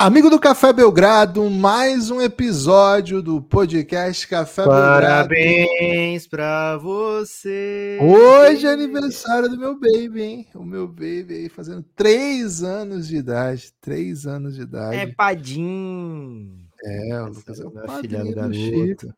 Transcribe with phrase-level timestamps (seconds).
[0.00, 6.30] Amigo do Café Belgrado, mais um episódio do podcast Café Parabéns Belgrado.
[6.30, 7.98] pra você.
[8.00, 10.46] Hoje é aniversário do meu baby, hein?
[10.54, 13.72] O meu baby aí fazendo três anos de idade.
[13.80, 14.98] Três anos de idade.
[14.98, 16.64] É Padim.
[16.84, 19.12] É, o Lucas é o padrinho do Chico.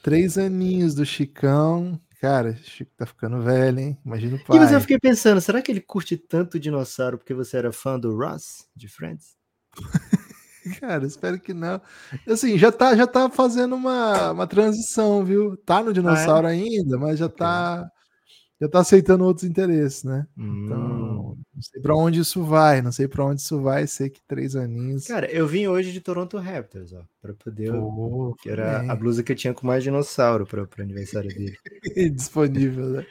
[0.00, 2.00] Três aninhos do Chicão.
[2.20, 3.98] Cara, o Chico tá ficando velho, hein?
[4.06, 4.58] Imagina o pai.
[4.58, 8.16] E eu fiquei pensando, será que ele curte tanto dinossauro porque você era fã do
[8.16, 9.37] Ross, de Friends?
[10.80, 11.80] Cara, espero que não.
[12.26, 15.56] Assim, já tá, já tá fazendo uma, uma transição, viu?
[15.56, 16.58] Tá no dinossauro ah, é?
[16.58, 17.90] ainda, mas já tá
[18.60, 20.26] já tá aceitando outros interesses, né?
[20.36, 20.64] Então, hum.
[20.64, 24.20] Então, não sei para onde isso vai, não sei para onde isso vai, sei que
[24.26, 25.06] três aninhos.
[25.06, 27.72] Cara, eu vim hoje de Toronto Raptors, ó, para poder,
[28.40, 28.90] que era bem.
[28.90, 31.56] a blusa que eu tinha com mais dinossauro para o aniversário dele.
[32.14, 33.06] Disponível, né?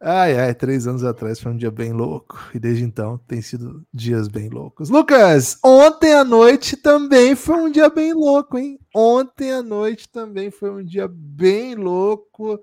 [0.00, 2.38] Ai, ai, três anos atrás foi um dia bem louco.
[2.54, 4.88] E desde então tem sido dias bem loucos.
[4.90, 8.78] Lucas, ontem à noite também foi um dia bem louco, hein?
[8.94, 12.60] Ontem à noite também foi um dia bem louco.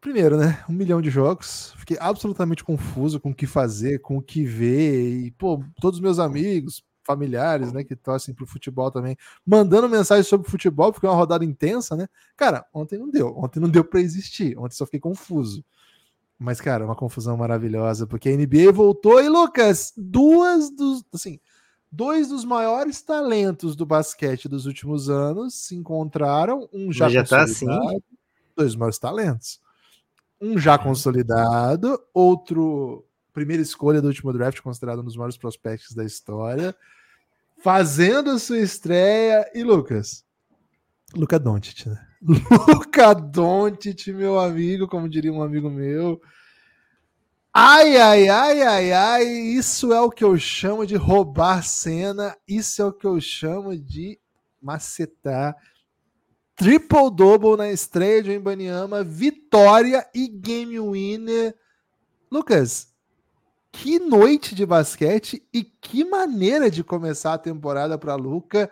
[0.00, 0.64] Primeiro, né?
[0.68, 1.72] Um milhão de jogos.
[1.78, 5.26] Fiquei absolutamente confuso com o que fazer, com o que ver.
[5.26, 10.24] E, pô, todos os meus amigos, familiares, né, que torcem pro futebol também, mandando mensagem
[10.24, 12.08] sobre futebol, porque é uma rodada intensa, né?
[12.36, 13.28] Cara, ontem não deu.
[13.38, 14.58] Ontem não deu para existir.
[14.58, 15.64] Ontem só fiquei confuso.
[16.38, 21.04] Mas, cara, uma confusão maravilhosa, porque a NBA voltou e, Lucas, duas dos.
[21.12, 21.38] Assim,
[21.90, 26.68] dois dos maiores talentos do basquete dos últimos anos se encontraram.
[26.72, 27.66] Um já, já tá assim.
[28.56, 29.60] Dois maiores talentos.
[30.40, 36.04] Um já consolidado, outro primeira escolha do último draft, considerado um dos maiores prospectos da
[36.04, 36.74] história,
[37.62, 39.50] fazendo a sua estreia.
[39.52, 40.24] E Lucas,
[41.16, 42.06] Luca Doncic, né?
[42.68, 46.20] Luca Doncic, meu amigo, como diria um amigo meu.
[47.52, 52.82] Ai, ai, ai, ai, ai, isso é o que eu chamo de roubar cena, isso
[52.82, 54.18] é o que eu chamo de
[54.60, 55.54] macetar.
[56.56, 61.54] Triple-double na estreia de Embanyama, vitória e game winner.
[62.30, 62.94] Lucas,
[63.70, 68.70] que noite de basquete e que maneira de começar a temporada para Luca.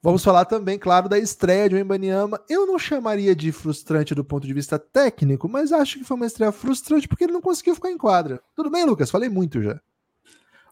[0.00, 2.40] Vamos falar também, claro, da estreia de Wembanyama.
[2.48, 6.26] Eu não chamaria de frustrante do ponto de vista técnico, mas acho que foi uma
[6.26, 8.40] estreia frustrante porque ele não conseguiu ficar em quadra.
[8.54, 9.10] Tudo bem, Lucas?
[9.10, 9.80] Falei muito já.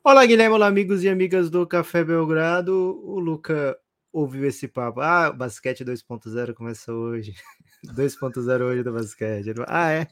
[0.04, 0.54] Olá, Guilherme.
[0.54, 2.72] Olá, amigos e amigas do Café Belgrado.
[3.02, 3.76] O Luca
[4.12, 5.00] ouviu esse papo.
[5.00, 7.34] Ah, basquete 2.0 começa hoje.
[7.84, 9.52] 2.0 hoje do basquete.
[9.66, 10.06] Ah, é?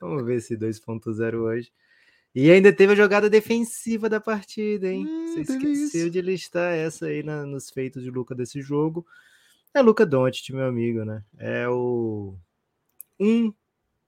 [0.00, 1.72] Vamos ver esse 2.0 hoje.
[2.34, 5.04] E ainda teve a jogada defensiva da partida, hein?
[5.06, 6.10] Hum, Você esqueceu isso.
[6.10, 9.04] de listar essa aí na, nos feitos de Luca desse jogo.
[9.74, 11.24] É Luca Doncic, meu amigo, né?
[11.38, 12.36] É o
[13.18, 13.52] um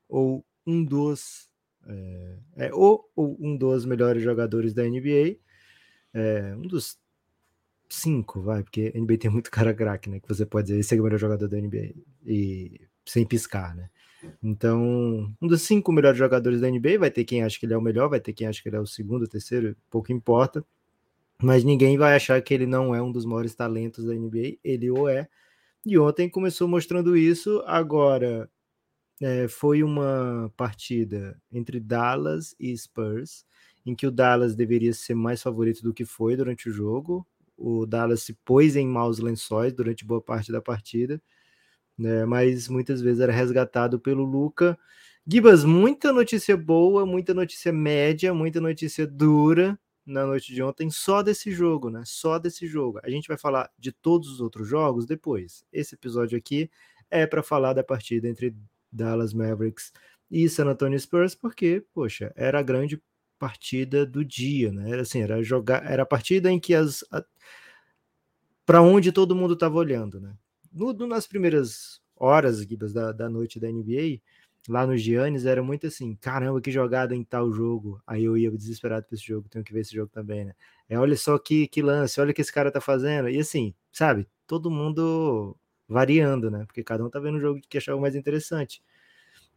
[0.08, 1.48] ou um dos
[1.86, 5.36] é, é o ou um dos melhores jogadores da NBA.
[6.14, 6.98] É, um dos
[7.88, 10.20] cinco, vai, porque a NBA tem muito cara craque, né?
[10.20, 11.92] Que você pode dizer, esse é o melhor jogador da NBA.
[12.24, 13.90] E sem piscar, né?
[14.42, 17.76] Então, um dos cinco melhores jogadores da NBA, vai ter quem acha que ele é
[17.76, 20.64] o melhor, vai ter quem acha que ele é o segundo, terceiro, pouco importa.
[21.42, 24.90] Mas ninguém vai achar que ele não é um dos maiores talentos da NBA, ele
[24.90, 25.28] o é.
[25.84, 28.48] E ontem começou mostrando isso, agora
[29.20, 33.44] é, foi uma partida entre Dallas e Spurs,
[33.84, 37.26] em que o Dallas deveria ser mais favorito do que foi durante o jogo.
[37.56, 41.20] O Dallas se pôs em maus lençóis durante boa parte da partida
[42.02, 42.24] né?
[42.26, 44.78] Mas muitas vezes era resgatado pelo Luca.
[45.26, 51.22] Gibas, muita notícia boa, muita notícia média, muita notícia dura na noite de ontem, só
[51.22, 52.02] desse jogo, né?
[52.04, 52.98] Só desse jogo.
[53.04, 55.64] A gente vai falar de todos os outros jogos depois.
[55.72, 56.68] Esse episódio aqui
[57.08, 58.54] é para falar da partida entre
[58.90, 59.92] Dallas Mavericks
[60.30, 63.00] e San Antonio Spurs, porque, poxa, era a grande
[63.38, 64.90] partida do dia, né?
[64.90, 67.04] Era assim, era jogar, era a partida em que as
[68.64, 70.34] para onde todo mundo estava olhando, né?
[70.72, 74.20] No, no, nas primeiras horas Gibas, da, da noite da NBA,
[74.68, 78.00] lá nos Giannis, era muito assim: caramba, que jogada em tal jogo.
[78.06, 80.54] Aí eu ia desesperado para esse jogo, tenho que ver esse jogo também, né?
[80.88, 83.28] É, olha só que, que lance, olha o que esse cara tá fazendo.
[83.28, 85.56] E assim, sabe, todo mundo
[85.88, 86.64] variando, né?
[86.66, 88.82] Porque cada um tá vendo o jogo que achava mais interessante.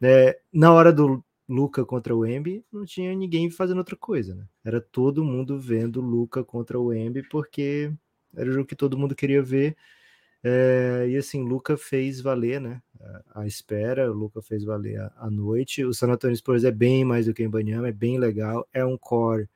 [0.02, 4.46] É, na hora do Luca contra o Embi, não tinha ninguém fazendo outra coisa, né?
[4.64, 7.92] Era todo mundo vendo Luca contra o Embi, porque
[8.34, 9.76] era o jogo que todo mundo queria ver.
[10.48, 12.80] É, e assim, Luca fez valer, né?
[13.34, 15.84] A, espera, o Luca fez valer a, a, noite.
[15.84, 18.68] O San Antonio Spurs é bem mais do que o Ibanyama, é bem legal.
[18.72, 19.48] É um core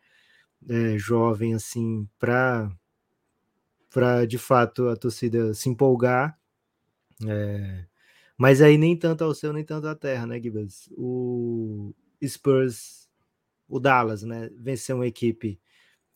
[0.69, 2.71] é, jovem, assim, para
[3.91, 6.37] para de fato a torcida se empolgar.
[7.29, 7.87] É,
[8.37, 10.89] mas aí nem tanto ao céu, nem tanto à terra, né, Gibas?
[10.97, 11.95] O
[12.27, 13.09] Spurs,
[13.69, 14.51] o Dallas, né?
[14.57, 15.61] Venceu uma equipe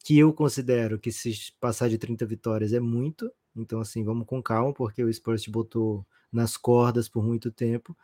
[0.04, 3.30] que eu considero que se passar de 30 vitórias é muito.
[3.56, 7.96] Então, assim, vamos com calma, porque o Spurs te botou nas cordas por muito tempo.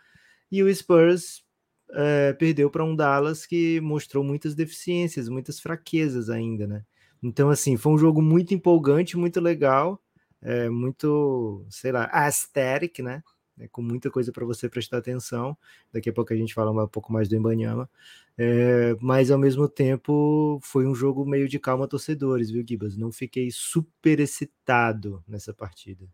[0.51, 1.45] E o Spurs
[1.93, 6.85] é, perdeu para um Dallas que mostrou muitas deficiências, muitas fraquezas ainda, né?
[7.23, 10.03] Então, assim, foi um jogo muito empolgante, muito legal,
[10.43, 13.23] é, muito, sei lá, aesthetic, né?
[13.61, 15.57] É, com muita coisa para você prestar atenção.
[15.93, 17.89] Daqui a pouco a gente fala um pouco mais do Embanyama.
[18.37, 22.97] É, mas ao mesmo tempo foi um jogo meio de calma torcedores, viu, Gibas?
[22.97, 26.09] Não fiquei super excitado nessa partida.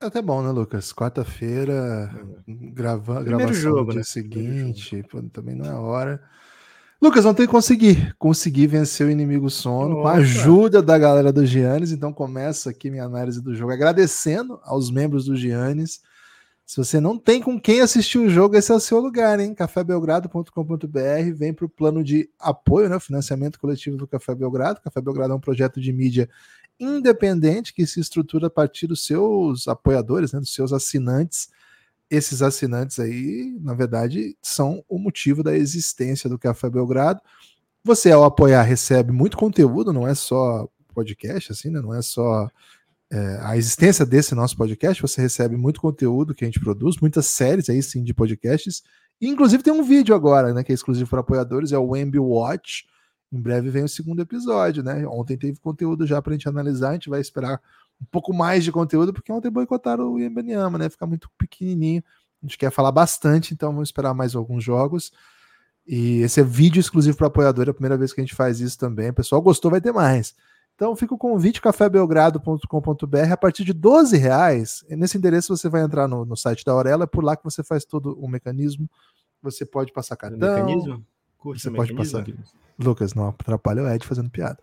[0.00, 0.92] É até bom, né, Lucas?
[0.92, 2.10] Quarta-feira,
[2.46, 2.72] uhum.
[2.72, 4.04] grava, gravação jogo, no dia né?
[4.04, 6.22] seguinte, pô, também não é hora.
[7.00, 11.90] Lucas, ontem consegui, consegui vencer o inimigo sono com a ajuda da galera do Giannis,
[11.90, 16.00] então começa aqui minha análise do jogo, agradecendo aos membros do Giannis.
[16.64, 19.54] Se você não tem com quem assistir o jogo, esse é o seu lugar, hein?
[19.54, 22.98] cafébelgrado.com.br, vem para o plano de apoio, né?
[22.98, 24.80] Financiamento coletivo do Café Belgrado.
[24.80, 26.28] Café Belgrado é um projeto de mídia
[26.78, 31.48] independente que se estrutura a partir dos seus apoiadores, né, dos seus assinantes.
[32.10, 37.20] Esses assinantes aí, na verdade, são o motivo da existência do Café Belgrado.
[37.84, 41.80] Você, ao apoiar, recebe muito conteúdo, não é só podcast, assim, né?
[41.80, 42.48] Não é só
[43.12, 47.26] é, a existência desse nosso podcast, você recebe muito conteúdo que a gente produz, muitas
[47.26, 48.82] séries aí sim de podcasts.
[49.20, 52.86] Inclusive tem um vídeo agora, né, que é exclusivo para apoiadores, é o Wemby Watch,
[53.30, 55.06] em breve vem o segundo episódio, né?
[55.06, 57.60] Ontem teve conteúdo já para a gente analisar, a gente vai esperar
[58.00, 60.88] um pouco mais de conteúdo, porque ontem boicotaram o Yembanyama, né?
[60.88, 62.02] Fica muito pequenininho.
[62.42, 65.12] A gente quer falar bastante, então vamos esperar mais alguns jogos.
[65.86, 68.60] E esse é vídeo exclusivo para apoiador, é a primeira vez que a gente faz
[68.60, 69.10] isso também.
[69.10, 70.34] O pessoal gostou, vai ter mais.
[70.82, 74.84] Então fica o convite cafébelgrado.com.br a partir de 12 reais.
[74.90, 77.62] Nesse endereço você vai entrar no, no site da Aurela, é por lá que você
[77.62, 78.90] faz todo o mecanismo.
[79.40, 80.40] Você pode passar cartão.
[80.40, 81.06] Mecanismo?
[81.38, 82.26] Curte você pode passar.
[82.76, 84.58] Lucas, não atrapalha o Ed fazendo piada.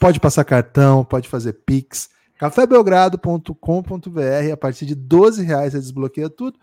[0.00, 2.10] Pode passar cartão, pode fazer Pix.
[2.40, 6.58] cafébelgrado.com.br a partir de 12 reais você desbloqueia tudo.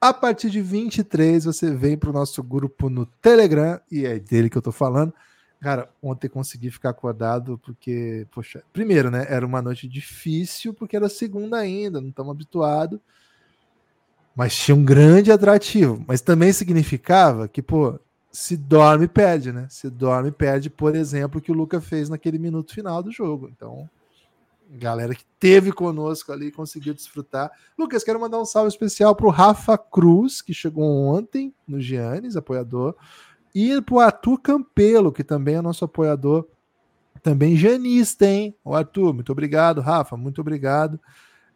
[0.00, 4.50] A partir de 23 você vem para o nosso grupo no Telegram e é dele
[4.50, 5.14] que eu tô falando.
[5.60, 11.08] Cara, ontem consegui ficar acordado porque, poxa, primeiro, né, era uma noite difícil porque era
[11.08, 12.98] segunda ainda, não estamos habituados.
[14.34, 17.98] Mas tinha um grande atrativo, mas também significava que, pô,
[18.32, 19.66] se dorme, perde, né?
[19.68, 23.50] Se dorme, perde, por exemplo, o que o Luca fez naquele minuto final do jogo.
[23.54, 23.90] Então,
[24.70, 27.50] galera que teve conosco ali conseguiu desfrutar.
[27.76, 32.36] Lucas, quero mandar um salve especial para o Rafa Cruz, que chegou ontem no Giannis,
[32.36, 32.94] apoiador,
[33.54, 36.46] e para o Arthur Campelo, que também é nosso apoiador,
[37.22, 38.54] também janista, hein?
[38.64, 40.98] O Arthur, muito obrigado, Rafa, muito obrigado.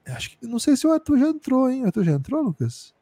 [0.06, 1.82] Acho que não sei se o Arthur já entrou, hein?
[1.82, 2.94] O Arthur já entrou, Lucas?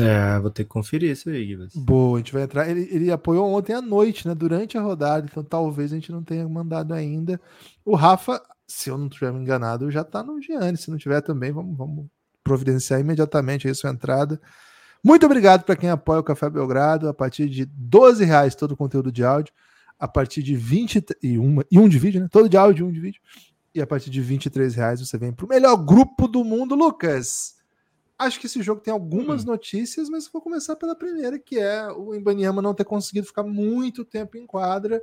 [0.00, 1.70] É, vou ter que conferir isso aí, Guilherme.
[1.74, 2.68] Boa, a gente vai entrar.
[2.68, 4.34] Ele, ele apoiou ontem à noite, né?
[4.34, 7.40] Durante a rodada, então talvez a gente não tenha mandado ainda.
[7.84, 10.78] O Rafa, se eu não estiver me enganado, já tá no Gianni.
[10.78, 12.06] Se não tiver também, vamos, vamos
[12.42, 14.40] providenciar imediatamente aí sua entrada.
[15.04, 17.08] Muito obrigado para quem apoia o Café Belgrado.
[17.08, 19.52] A partir de 12 reais todo o conteúdo de áudio.
[19.98, 22.28] A partir de 20 e, uma, e um de vídeo, né?
[22.30, 23.20] Todo de áudio e um de vídeo.
[23.74, 27.56] E a partir de 23 reais você vem para o melhor grupo do mundo, Lucas.
[28.18, 29.48] Acho que esse jogo tem algumas hum.
[29.48, 34.04] notícias, mas vou começar pela primeira, que é o Ibaniama não ter conseguido ficar muito
[34.04, 35.02] tempo em quadra.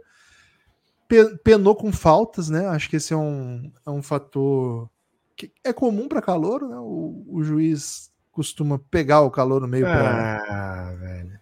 [1.44, 2.65] Penou com faltas, né?
[2.68, 4.89] Acho que esse é um, é um fator
[5.36, 6.77] que é comum para calor, né?
[6.77, 9.85] O, o, juiz costuma pegar o calor no meio.
[9.88, 11.39] Ah, velho.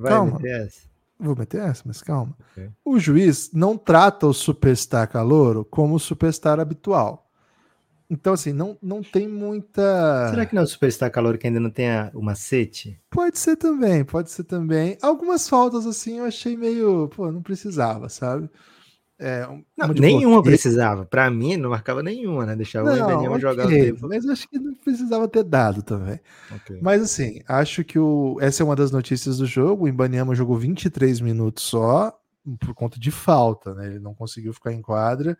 [0.00, 0.32] Vai calma.
[0.32, 0.92] meter essa?
[1.18, 2.36] Vou meter essa, mas calma.
[2.52, 2.70] Okay.
[2.84, 7.22] O juiz não trata o superstar calor como o superstar habitual.
[8.12, 10.28] Então, assim, não, não tem muita.
[10.28, 13.00] Será que não é o Superstar Calor que ainda não tem o macete?
[13.08, 14.98] Pode ser também, pode ser também.
[15.00, 17.08] Algumas faltas, assim, eu achei meio.
[17.08, 18.50] Pô, não precisava, sabe?
[19.24, 19.46] É,
[19.78, 21.04] não, nenhuma precisava.
[21.04, 22.56] Para mim, não marcava nenhuma, né?
[22.56, 24.08] Deixava não, o Ibaniama okay, jogar o tempo.
[24.08, 26.18] Mas acho que não precisava ter dado também.
[26.56, 26.80] Okay.
[26.82, 28.36] Mas assim, acho que o...
[28.40, 29.84] essa é uma das notícias do jogo.
[29.84, 32.12] O Ibaniama jogou 23 minutos só,
[32.58, 33.86] por conta de falta, né?
[33.86, 35.38] Ele não conseguiu ficar em quadra.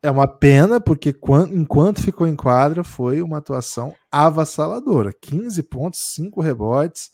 [0.00, 5.12] É uma pena, porque quando, enquanto ficou em quadra, foi uma atuação avassaladora.
[5.12, 7.10] 15 pontos, 5 rebotes.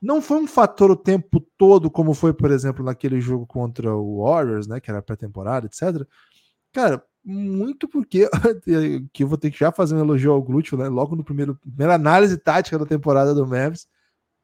[0.00, 4.24] Não foi um fator o tempo todo, como foi, por exemplo, naquele jogo contra o
[4.24, 4.80] Warriors, né?
[4.80, 6.06] Que era pré-temporada, etc.
[6.72, 8.28] Cara, muito porque
[9.12, 10.88] que eu vou ter que já fazer um elogio ao glúteo, né?
[10.88, 13.86] Logo no primeiro primeira análise tática da temporada do Mavis,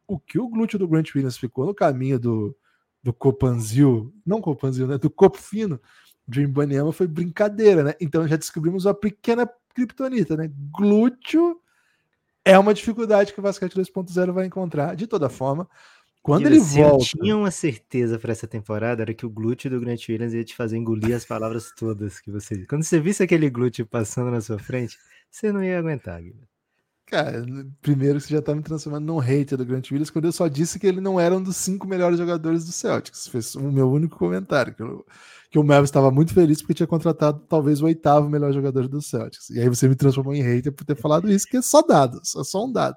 [0.07, 2.57] o que o glúteo do Grant Williams ficou no caminho do,
[3.03, 4.99] do Copanzil, não Copanzil, né?
[4.99, 5.81] Do Copo Fino
[6.27, 7.95] Dream Banyama foi brincadeira, né?
[8.01, 10.51] Então já descobrimos uma pequena criptonita, né?
[10.73, 11.61] Glúteo
[12.47, 14.95] é uma dificuldade que o Basquete 2.0 vai encontrar.
[14.95, 15.69] De toda forma,
[16.23, 17.05] Quando ele volta.
[17.05, 20.45] Eu tinha uma certeza para essa temporada era que o glúteo do Grant Williams ia
[20.45, 22.65] te fazer engolir as palavras todas que você.
[22.67, 24.97] Quando você visse aquele glúteo passando na sua frente,
[25.31, 26.56] você não ia aguentar, Guilherme.
[27.07, 27.47] Cara,
[27.81, 30.77] primeiro você já tá me transformando num hater do Grant Williams quando eu só disse
[30.77, 33.29] que ele não era um dos cinco melhores jogadores do Celtics.
[33.29, 34.75] Foi o meu único comentário.
[34.75, 35.07] Que, eu,
[35.49, 39.01] que o Mavis estava muito feliz porque tinha contratado talvez o oitavo melhor jogador do
[39.01, 39.51] Celtics.
[39.51, 42.19] E aí você me transformou em hater por ter falado isso, que é só dado,
[42.19, 42.97] é só um dado.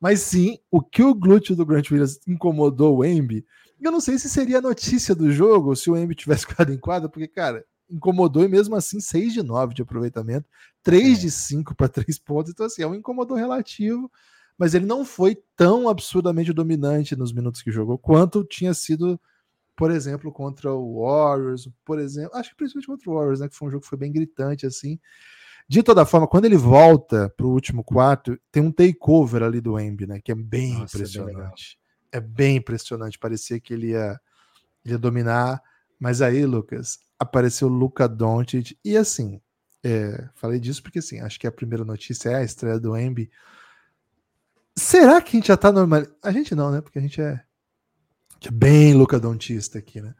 [0.00, 3.44] Mas sim, o que o glúteo do Grant Williams incomodou o Embi,
[3.80, 7.08] eu não sei se seria notícia do jogo se o Embi tivesse ficado em quadra,
[7.08, 10.48] porque, cara, incomodou e mesmo assim 6 de 9 de aproveitamento,
[10.82, 11.20] 3 é.
[11.22, 12.52] de 5 para 3 pontos.
[12.52, 14.10] Então, assim, é um incomodou relativo,
[14.58, 19.20] mas ele não foi tão absurdamente dominante nos minutos que jogou quanto tinha sido,
[19.76, 23.56] por exemplo, contra o Warriors, por exemplo, acho que principalmente contra o Warriors, né, que
[23.56, 24.98] foi um jogo que foi bem gritante assim.
[25.68, 29.78] De toda forma, quando ele volta para o último quarto, tem um takeover ali do
[29.78, 31.78] Embi, né, que é bem Nossa, impressionante.
[32.12, 34.20] É bem, é bem impressionante, parecia que ele ia,
[34.84, 35.62] ele ia dominar,
[35.98, 39.40] mas aí, Lucas, apareceu Luca Doncic e assim,
[39.84, 43.30] é, falei disso porque assim, acho que a primeira notícia é a estreia do Embi.
[44.76, 46.06] Será que a gente já tá normal?
[46.22, 46.80] A gente não, né?
[46.80, 50.14] Porque a gente é, a gente é bem Luca Doncista aqui, né?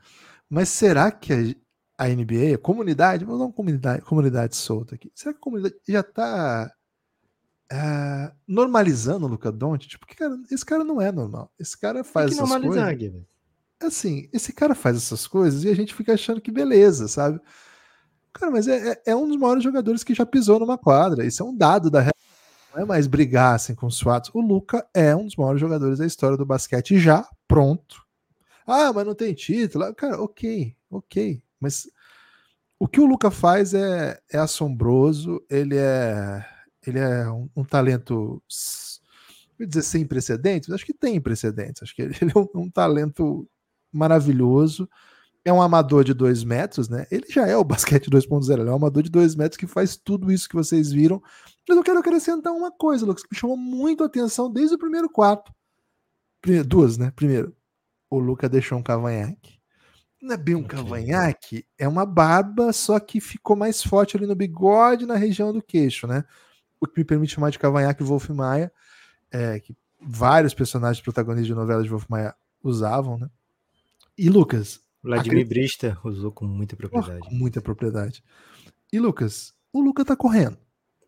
[0.48, 5.10] Mas será que a, a NBA, a comunidade, vamos dar uma comunidade, comunidade solta aqui.
[5.14, 6.70] Será que a comunidade já tá
[7.72, 9.98] uh, normalizando o Luca Doncic?
[9.98, 11.50] Porque cara, esse cara não é normal.
[11.58, 12.96] Esse cara faz essas coisas.
[12.96, 13.26] Guilherme
[13.86, 17.40] assim, esse cara faz essas coisas e a gente fica achando que beleza, sabe?
[18.32, 21.24] Cara, mas é, é, é um dos maiores jogadores que já pisou numa quadra.
[21.26, 22.12] Isso é um dado da realidade.
[22.74, 24.30] Não é mais brigar assim com os fatos.
[24.32, 28.02] O Luca é um dos maiores jogadores da história do basquete já pronto.
[28.66, 29.94] Ah, mas não tem título.
[29.94, 31.42] Cara, ok, ok.
[31.60, 31.86] Mas
[32.78, 35.44] o que o Luca faz é, é assombroso.
[35.50, 36.44] Ele é,
[36.86, 38.42] ele é um, um talento
[39.62, 41.82] vou dizer sem precedentes, acho que tem precedentes.
[41.82, 43.48] Acho que ele, ele é um, um, talento
[43.92, 44.88] maravilhoso.
[45.44, 47.06] É um amador de dois metros, né?
[47.10, 49.96] Ele já é o basquete 2.0, ele é um amador de dois metros que faz
[49.96, 51.20] tudo isso que vocês viram.
[51.68, 54.78] Mas eu quero acrescentar uma coisa, Lucas, que me chamou muito a atenção desde o
[54.78, 55.52] primeiro quarto.
[56.66, 57.12] Duas, né?
[57.14, 57.54] Primeiro,
[58.10, 59.60] o Luca deixou um cavanhaque.
[60.20, 64.36] Não é bem um cavanhaque, é uma barba, só que ficou mais forte ali no
[64.36, 66.24] bigode, na região do queixo, né?
[66.80, 68.72] O que me permite chamar de cavanhaque Wolf Maia,
[69.32, 73.28] é, que vários personagens protagonistas de novelas de Wolf Maia usavam, né?
[74.16, 74.80] E Lucas?
[75.02, 75.48] Vladimir acredito...
[75.48, 77.20] Brista usou com muita propriedade.
[77.20, 78.22] com muita propriedade.
[78.92, 79.52] E Lucas?
[79.72, 80.58] O Luca tá correndo.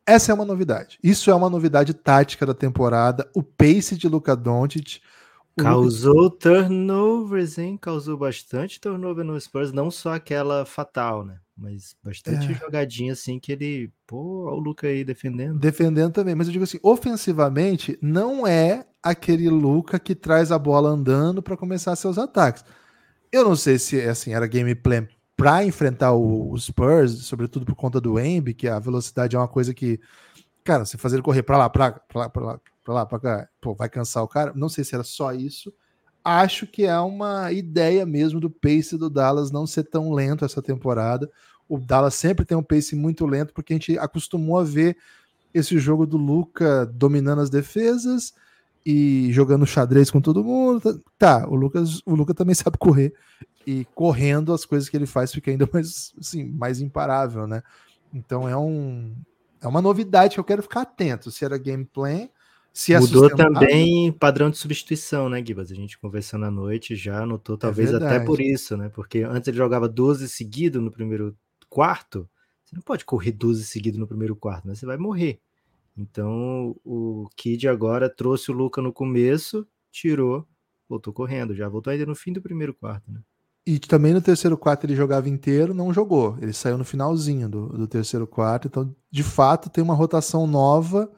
[0.07, 0.99] Essa é uma novidade.
[1.03, 3.31] Isso é uma novidade tática da temporada.
[3.35, 5.01] O pace de Luca Doncic.
[5.57, 6.39] Causou Lucas...
[6.41, 7.77] turnovers, hein?
[7.77, 11.39] Causou bastante turnover no Spurs, não só aquela fatal, né?
[11.57, 12.55] Mas bastante é.
[12.55, 15.59] jogadinha assim que ele, pô, o Luca aí defendendo.
[15.59, 20.89] Defendendo também, mas eu digo assim, ofensivamente não é aquele Luca que traz a bola
[20.89, 22.65] andando para começar seus ataques.
[23.35, 28.17] Eu não sei se assim era gameplay para enfrentar o, Spurs, sobretudo por conta do
[28.17, 29.99] Embi, que a velocidade é uma coisa que,
[30.63, 33.49] cara, você fazer ele correr para lá, para lá, para lá, para lá, para cá,
[33.61, 34.53] pô, vai cansar o cara.
[34.55, 35.75] Não sei se era só isso.
[36.23, 40.63] Acho que é uma ideia mesmo do pace do Dallas não ser tão lento essa
[40.63, 41.29] temporada.
[41.69, 44.97] O Dallas sempre tem um pace muito lento porque a gente acostumou a ver
[45.53, 48.33] esse jogo do Luca dominando as defesas
[48.85, 50.81] e jogando xadrez com todo mundo.
[50.81, 53.15] Tá, tá, o Lucas, o Lucas também sabe correr
[53.67, 57.63] e correndo as coisas que ele faz fica ainda mais, assim, mais imparável, né?
[58.13, 59.15] Então é um
[59.61, 61.31] é uma novidade que eu quero ficar atento.
[61.31, 62.31] Se era gameplay,
[62.75, 65.71] se é Mudou também padrão de substituição, né, Gibas?
[65.71, 68.91] A gente conversando à noite já notou, talvez é até por isso, né?
[68.93, 71.37] Porque antes ele jogava 12 seguido no primeiro
[71.69, 72.29] quarto.
[72.65, 74.75] Você não pode correr 12 seguido no primeiro quarto, né?
[74.75, 75.41] Você vai morrer.
[75.97, 80.47] Então o Kid agora trouxe o Luca no começo, tirou,
[80.89, 83.21] voltou correndo, já voltou ainda no fim do primeiro quarto, né?
[83.67, 86.37] E também no terceiro quarto ele jogava inteiro, não jogou.
[86.41, 88.69] Ele saiu no finalzinho do, do terceiro quarto.
[88.69, 91.11] Então, de fato, tem uma rotação nova.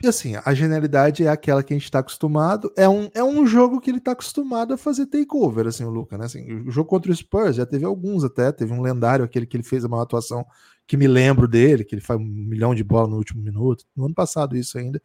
[0.00, 2.72] E assim, a genialidade é aquela que a gente está acostumado.
[2.76, 6.16] É um, é um jogo que ele está acostumado a fazer takeover, assim, o Luca,
[6.16, 6.26] né?
[6.26, 8.52] Assim, o jogo contra o Spurs já teve alguns até.
[8.52, 10.46] Teve um lendário, aquele que ele fez uma atuação
[10.86, 13.84] que me lembro dele, que ele faz um milhão de bola no último minuto.
[13.96, 15.00] No ano passado, isso ainda.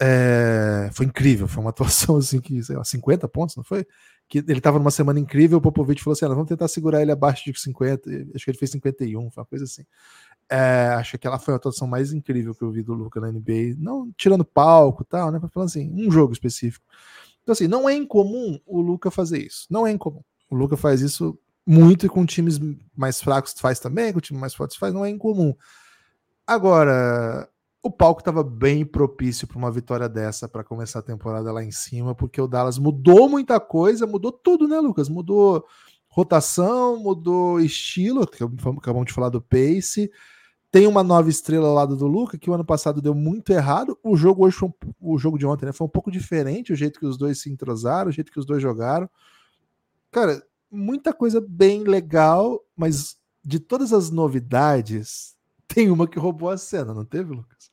[0.00, 3.86] É, foi incrível, foi uma atuação assim que, sei lá, 50 pontos, não foi?
[4.28, 7.12] Que ele estava numa semana incrível, o Popovich falou assim: ah, vamos tentar segurar ele
[7.12, 9.84] abaixo de 50, acho que ele fez 51, foi uma coisa assim.
[10.50, 13.30] É, acho que ela foi a atuação mais incrível que eu vi do Luca na
[13.30, 15.40] NBA, não tirando palco e tal, né?
[15.52, 16.84] Falando assim, um jogo específico.
[17.42, 19.66] Então, assim, não é incomum o Luca fazer isso.
[19.70, 20.22] Não é incomum.
[20.50, 22.58] O Luca faz isso muito e com times
[22.94, 25.54] mais fracos faz também, com times mais fortes faz, não é incomum.
[26.46, 27.48] Agora,
[27.82, 31.72] o palco estava bem propício para uma vitória dessa para começar a temporada lá em
[31.72, 35.08] cima, porque o Dallas mudou muita coisa, mudou tudo, né, Lucas?
[35.08, 35.66] Mudou
[36.08, 40.10] rotação, mudou estilo, acabamos de falar do pace.
[40.70, 43.98] Tem uma nova estrela ao lado do Luca, que o ano passado deu muito errado.
[44.02, 47.00] O jogo hoje um, o jogo de ontem, né, foi um pouco diferente, o jeito
[47.00, 49.08] que os dois se entrosaram, o jeito que os dois jogaram.
[50.10, 50.42] Cara,
[50.72, 55.36] muita coisa bem legal, mas de todas as novidades,
[55.68, 57.70] tem uma que roubou a cena, não teve, Lucas?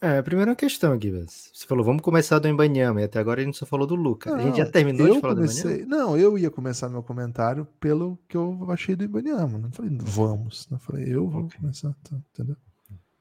[0.00, 3.44] É, a primeira questão aqui, você falou, vamos começar do Embanyama, e até agora a
[3.44, 4.30] gente só falou do Luca.
[4.30, 6.04] Não, a gente já terminou de falar comecei, do Embanyama?
[6.04, 9.58] Não, eu ia começar meu comentário pelo que eu achei do Embanyama.
[9.58, 10.68] Não falei, vamos.
[10.70, 11.58] Não falei, eu vou okay.
[11.58, 12.56] começar, tá, entendeu?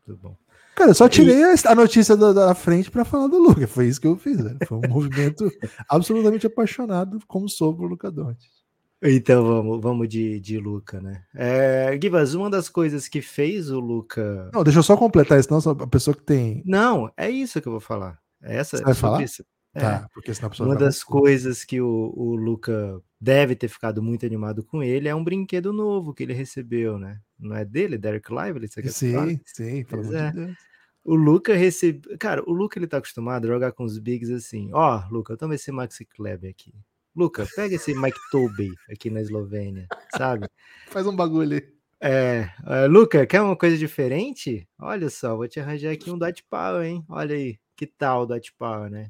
[0.05, 0.37] Tudo bom.
[0.75, 1.55] Cara, eu só tirei e...
[1.65, 3.67] a notícia da, da frente para falar do Luca.
[3.67, 4.37] Foi isso que eu fiz.
[4.37, 4.55] Né?
[4.67, 5.51] Foi um movimento
[5.89, 8.56] absolutamente apaixonado, como sou por Luca Doncic.
[9.03, 11.23] Então vamos, vamos de, de Luca, né?
[11.35, 14.49] É, Givas, uma das coisas que fez o Luca.
[14.53, 16.63] Não, deixa eu só completar isso, não, a pessoa que tem.
[16.65, 18.19] Não, é isso que eu vou falar.
[18.41, 19.23] É essa, Você vai falar?
[19.23, 19.45] Isso.
[19.73, 19.81] É.
[19.81, 24.01] Tá, porque senão a pessoa Uma das coisas que o, o Luca deve ter ficado
[24.01, 27.19] muito animado com ele é um brinquedo novo que ele recebeu, né?
[27.37, 28.67] Não é dele, Derek Lively?
[28.67, 29.35] Você quer sim, falar?
[29.45, 30.29] sim, pelo amor é.
[30.31, 30.57] de Deus.
[31.03, 32.17] O Luca recebe.
[32.17, 34.69] Cara, o Luca ele tá acostumado a jogar com os bigs assim.
[34.73, 36.73] Ó, oh, Luca, toma esse Maxi Kleber aqui.
[37.17, 40.47] Luca, pega esse Mike Tobey aqui na Eslovênia, sabe?
[40.85, 41.77] Faz um bagulho aí.
[41.99, 44.69] É, uh, Luca, quer uma coisa diferente?
[44.77, 47.03] Olha só, vou te arranjar aqui um Dot Power, hein?
[47.09, 49.09] Olha aí, que tal o Dot Power, né?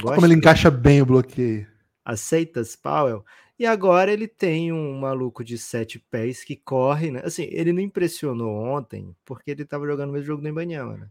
[0.00, 0.14] Gosta?
[0.14, 1.66] Como ele encaixa bem o bloqueio.
[2.04, 3.24] Aceitas, Powell?
[3.58, 7.22] E agora ele tem um maluco de sete pés que corre, né?
[7.24, 11.08] Assim, ele não impressionou ontem, porque ele estava jogando o mesmo jogo do Ibanyama, né?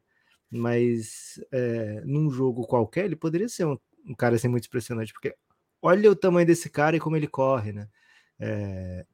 [0.50, 3.78] Mas é, num jogo qualquer, ele poderia ser um,
[4.08, 5.36] um cara assim muito impressionante, porque
[5.82, 7.88] olha o tamanho desse cara e como ele corre, né?
[8.40, 9.06] É,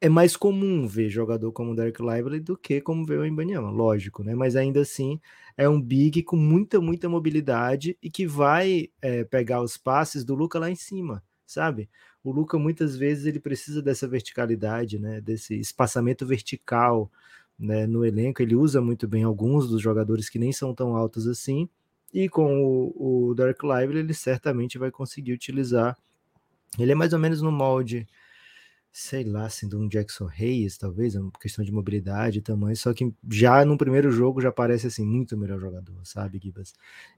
[0.00, 3.70] é mais comum ver jogador como o Derek Lively do que como ver o Embanyama,
[3.70, 4.34] lógico, né?
[4.34, 5.20] Mas ainda assim
[5.56, 10.34] é um big com muita, muita mobilidade e que vai é, pegar os passes do
[10.34, 11.88] Luca lá em cima, sabe?
[12.22, 15.20] O Luca muitas vezes ele precisa dessa verticalidade, né?
[15.20, 17.10] Desse espaçamento vertical
[17.58, 17.86] né?
[17.86, 18.42] no elenco.
[18.42, 21.68] Ele usa muito bem alguns dos jogadores que nem são tão altos assim
[22.12, 25.96] e com o, o Dark Lively, ele certamente vai conseguir utilizar.
[26.78, 28.06] Ele é mais ou menos no molde,
[28.98, 32.74] sei lá, assim, de um Jackson Reyes, talvez, é uma questão de mobilidade e tamanho,
[32.74, 36.72] só que já no primeiro jogo já parece assim, muito melhor jogador, sabe, Gibas?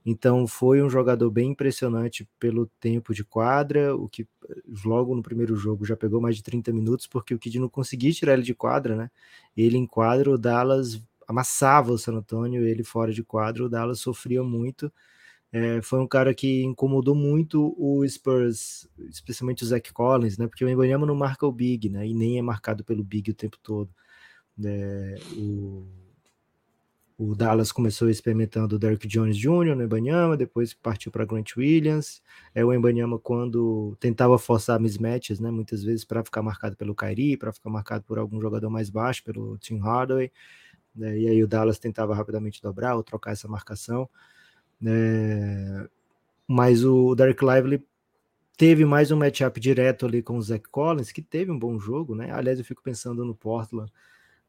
[0.05, 4.27] Então foi um jogador bem impressionante pelo tempo de quadra, o que
[4.83, 8.11] logo no primeiro jogo já pegou mais de 30 minutos, porque o Kid não conseguia
[8.11, 9.09] tirar ele de quadra, né?
[9.55, 13.99] Ele em quadra, o Dallas amassava o San Antonio, ele fora de quadro, o Dallas
[13.99, 14.91] sofria muito.
[15.51, 20.47] É, foi um cara que incomodou muito o Spurs, especialmente o Zach Collins, né?
[20.47, 22.07] Porque o Embanyama não marca o Big, né?
[22.07, 23.89] E nem é marcado pelo Big o tempo todo.
[24.63, 25.87] É, o,
[27.17, 29.75] o, Dallas começou experimentando o Derrick Jones Jr.
[29.75, 32.23] no Embanyama, depois partiu para Grant Williams.
[32.55, 35.51] É o Embanyama quando tentava forçar mismatches, né?
[35.51, 39.23] Muitas vezes para ficar marcado pelo Kyrie, para ficar marcado por algum jogador mais baixo,
[39.23, 40.31] pelo Tim Hardaway
[40.95, 41.17] né?
[41.17, 44.09] E aí o Dallas tentava rapidamente dobrar ou trocar essa marcação.
[44.79, 45.87] Né?
[46.47, 47.83] Mas o Derek Lively
[48.57, 52.15] teve mais um matchup direto ali com o Zach Collins, que teve um bom jogo,
[52.15, 52.31] né?
[52.31, 53.91] Aliás, eu fico pensando no Portland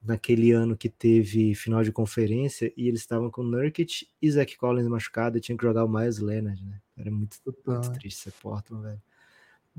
[0.02, 4.88] naquele ano que teve final de conferência e eles estavam com Nurkic e Zach Collins
[4.88, 6.80] machucado e tinha que jogar o Miles Leonard, né?
[6.96, 9.02] Era muito, muito triste ser Portland, velho.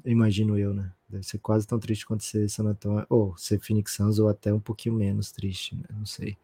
[0.06, 0.92] Imagino eu, né?
[1.10, 4.54] Deve ser quase tão triste quanto ser San Antonio, ou ser Phoenix Suns, ou até
[4.54, 5.84] um pouquinho menos triste, né?
[5.92, 6.38] Não sei.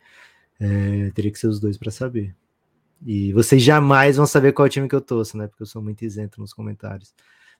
[0.60, 2.36] É, teria que ser os dois para saber.
[3.06, 5.48] E vocês jamais vão saber qual time que eu torço, né?
[5.48, 7.14] Porque eu sou muito isento nos comentários.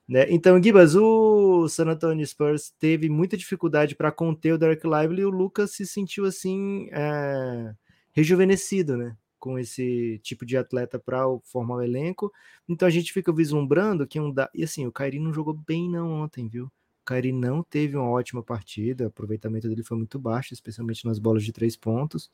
[0.08, 0.26] Né?
[0.30, 5.24] Então, Gibas, o San Antonio Spurs teve muita dificuldade para conter o Derek Lively e
[5.24, 7.74] o Lucas se sentiu assim é,
[8.12, 9.14] rejuvenescido, né?
[9.38, 12.32] Com esse tipo de atleta para formar o elenco.
[12.68, 14.50] Então a gente fica vislumbrando que um da...
[14.54, 16.66] e assim, o Kairi não jogou bem não ontem, viu?
[16.66, 21.18] O Kairi não teve uma ótima partida, o aproveitamento dele foi muito baixo, especialmente nas
[21.18, 22.30] bolas de três pontos.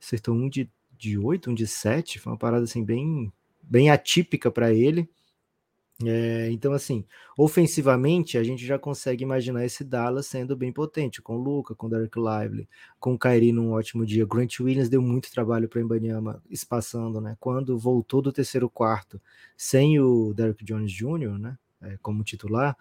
[0.00, 4.50] Acertou um de, de oito, um de sete, foi uma parada assim bem bem atípica
[4.50, 5.08] para ele.
[6.02, 7.04] É, então, assim,
[7.38, 11.86] ofensivamente, a gente já consegue imaginar esse Dallas sendo bem potente, com o Luca, com
[11.86, 14.26] o Derek Lively, com o Kyrie num ótimo dia.
[14.26, 17.36] Grant Williams deu muito trabalho para Embanyama, espaçando, né?
[17.38, 19.20] Quando voltou do terceiro quarto,
[19.56, 21.56] sem o Derek Jones Jr., né?
[21.80, 22.76] É, como titular,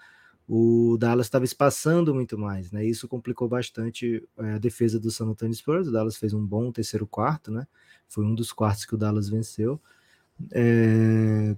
[0.48, 2.84] o Dallas estava espaçando muito mais, né?
[2.84, 5.88] Isso complicou bastante é, a defesa do San Antonio Spurs.
[5.88, 7.68] O Dallas fez um bom terceiro quarto, né?
[8.08, 9.80] Foi um dos quartos que o Dallas venceu.
[10.52, 11.56] É,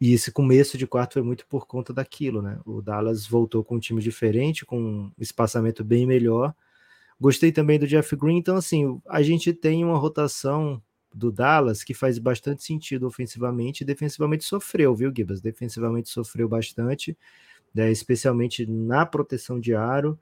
[0.00, 2.60] e esse começo de quarto foi muito por conta daquilo, né?
[2.64, 6.54] O Dallas voltou com um time diferente, com um espaçamento bem melhor.
[7.20, 10.80] Gostei também do Jeff Green, então assim, a gente tem uma rotação
[11.12, 15.40] do Dallas que faz bastante sentido ofensivamente e defensivamente sofreu, viu, Gibas?
[15.40, 17.16] Defensivamente sofreu bastante,
[17.74, 20.18] né, especialmente na proteção de aro.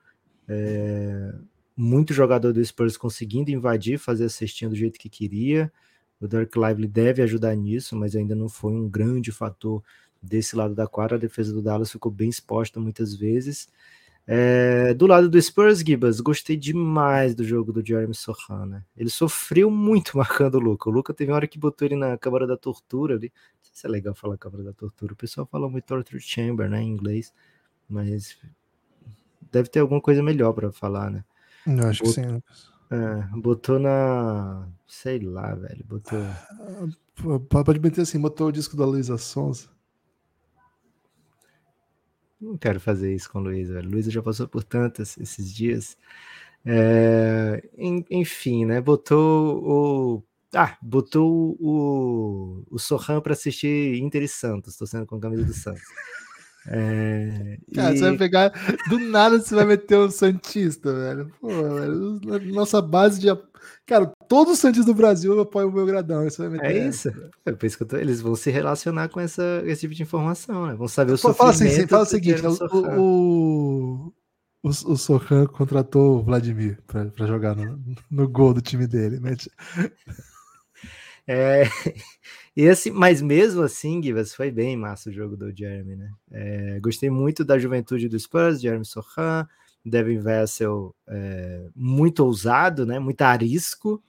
[0.49, 1.35] É,
[1.77, 5.71] muito jogador do Spurs conseguindo invadir, fazer a cestinha do jeito que queria.
[6.20, 9.83] O Dirk Lively deve ajudar nisso, mas ainda não foi um grande fator
[10.22, 11.16] desse lado da quadra.
[11.16, 13.68] A defesa do Dallas ficou bem exposta muitas vezes.
[14.29, 18.83] É, do lado do Spurs, Gibas, gostei demais do jogo do Jeremy Sohan, né?
[18.96, 20.90] Ele sofreu muito marcando o Luca.
[20.90, 23.29] O Luca teve uma hora que botou ele na câmara da tortura ali.
[23.29, 25.12] Não sei se é legal falar câmara da tortura.
[25.12, 27.33] O pessoal fala muito torture chamber, né, em inglês.
[27.88, 28.37] Mas
[29.52, 31.24] deve ter alguma coisa melhor para falar, né?
[31.64, 32.42] Eu acho botou, que sim,
[32.90, 34.68] É, botou na.
[34.87, 35.85] Sei lá, velho.
[35.85, 36.18] Botou.
[37.49, 39.68] Pode meter assim, botou o disco da Luísa Sonza.
[42.40, 43.90] Não quero fazer isso com o Luiz, velho.
[43.90, 45.96] Luiz já passou por tantas esses dias.
[46.64, 47.68] É,
[48.11, 48.81] enfim, né?
[48.81, 50.22] Botou o.
[50.55, 55.53] Ah, botou o, o Sorran para assistir Inter e Santos, torcendo com a camisa do
[55.53, 55.83] Santos.
[56.68, 57.98] É, Cara, e...
[57.98, 58.52] você vai pegar.
[58.88, 61.33] Do nada você vai meter o Santista, velho.
[61.40, 62.20] Pô, velho,
[62.52, 63.29] nossa base de.
[63.87, 66.24] Cara, todos os Santistas do Brasil apoiam o meu gradão.
[66.24, 67.09] Você vai meter é isso.
[67.44, 67.96] É por isso que tô...
[67.96, 70.74] eles vão se relacionar com essa, esse tipo de informação, né?
[70.74, 72.52] Vão saber o Pô, Fala, assim, fala o seguinte: o,
[73.00, 74.12] o,
[74.62, 79.20] o, o Sohan contratou o Vladimir para jogar no, no gol do time dele.
[79.20, 79.37] Né?
[81.27, 81.65] É,
[82.57, 86.11] e assim, mas mesmo assim, Givas, foi bem massa o jogo do Jeremy, né?
[86.31, 89.47] É, gostei muito da juventude do Spurs, Jeremy Sohan,
[89.85, 92.99] Devin Vessel, é, muito ousado, né?
[92.99, 94.03] Muito arisco,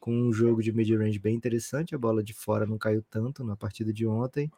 [0.00, 1.94] com um jogo de mid-range bem interessante.
[1.94, 4.50] A bola de fora não caiu tanto na partida de ontem.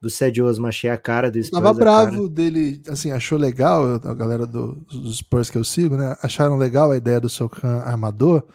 [0.00, 1.62] Do Sed Osman, achei a cara do Spurs.
[1.62, 2.28] Tava bravo cara...
[2.28, 6.14] dele, assim, achou legal, a galera do, dos Spurs que eu sigo, né?
[6.22, 8.46] Acharam legal a ideia do Sohan armador,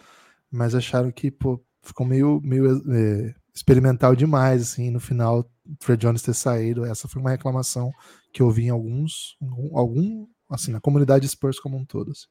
[0.51, 5.49] mas acharam que, pô, ficou meio, meio é, experimental demais, assim, no final,
[5.79, 6.85] Fred Jones ter saído.
[6.85, 7.91] Essa foi uma reclamação
[8.31, 9.37] que eu vi em alguns,
[9.73, 12.11] algum, assim, na comunidade Spurs como um todo.
[12.11, 12.27] Assim.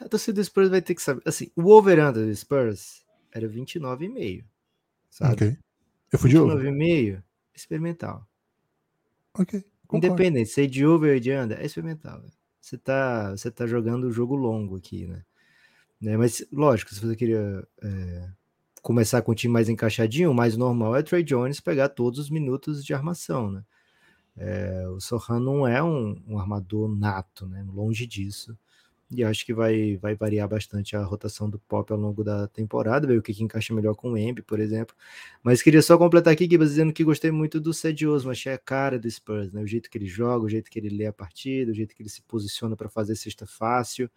[0.00, 1.22] A torcida do Spurs vai ter que saber.
[1.24, 4.44] Assim, o over-under do Spurs era 29,5.
[5.08, 5.32] Sabe?
[5.32, 5.58] Ok.
[6.12, 6.56] Eu fui de over.
[6.56, 7.22] 29,5,
[7.54, 8.26] experimental.
[9.34, 9.64] Ok.
[9.86, 10.06] Concordo.
[10.06, 12.22] Independente, se é de over ou de under, é experimental.
[12.60, 15.24] Você tá, você tá jogando o jogo longo aqui, né?
[16.02, 16.16] Né?
[16.16, 18.28] Mas, lógico, se você queria é,
[18.82, 22.18] começar com um time mais encaixadinho, o mais normal é o Trey Jones pegar todos
[22.18, 23.64] os minutos de armação, né?
[24.36, 27.64] É, o Sohan não é um, um, armador nato, né?
[27.68, 28.56] Longe disso.
[29.10, 33.06] E acho que vai, vai variar bastante a rotação do Pop ao longo da temporada,
[33.06, 34.96] ver o que, que encaixa melhor com o Embi, por exemplo.
[35.42, 38.98] Mas queria só completar aqui, Gibas, dizendo que gostei muito do Osman, achei a cara
[38.98, 39.62] do Spurs, né?
[39.62, 42.02] O jeito que ele joga, o jeito que ele lê a partida, o jeito que
[42.02, 44.10] ele se posiciona para fazer cesta fácil.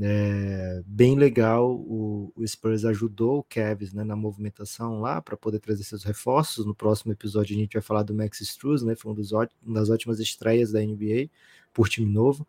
[0.00, 5.60] É, bem legal, o, o, Spurs ajudou o Cavs né, na movimentação lá para poder
[5.60, 6.66] trazer seus reforços.
[6.66, 8.96] No próximo episódio a gente vai falar do Max Struz, né?
[8.96, 11.30] Foi um dos uma das ótimas estreias da NBA
[11.72, 12.46] por time novo.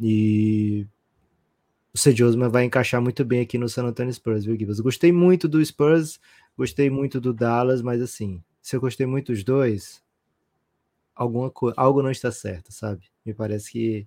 [0.00, 0.86] E
[1.94, 4.80] o Osman vai encaixar muito bem aqui no San Antonio Spurs, viu, Gibbs?
[4.80, 6.20] Gostei muito do Spurs,
[6.56, 10.02] gostei muito do Dallas, mas assim, se eu gostei muito dos dois,
[11.14, 13.06] alguma algo não está certo, sabe?
[13.26, 14.04] Me parece que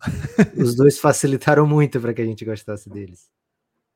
[0.58, 3.29] os dois facilitaram muito para que a gente gostasse deles.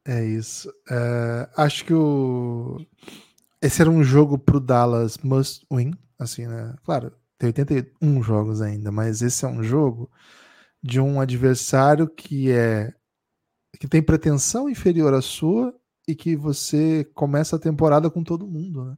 [0.06, 0.70] É isso.
[0.92, 2.86] É, acho que o
[3.62, 6.76] esse era um jogo para o Dallas must win, assim, né?
[6.84, 10.12] Claro, tem 81 jogos ainda, mas esse é um jogo
[10.84, 12.94] de um adversário que é
[13.80, 15.74] que tem pretensão inferior à sua
[16.06, 18.98] e que você começa a temporada com todo mundo, né?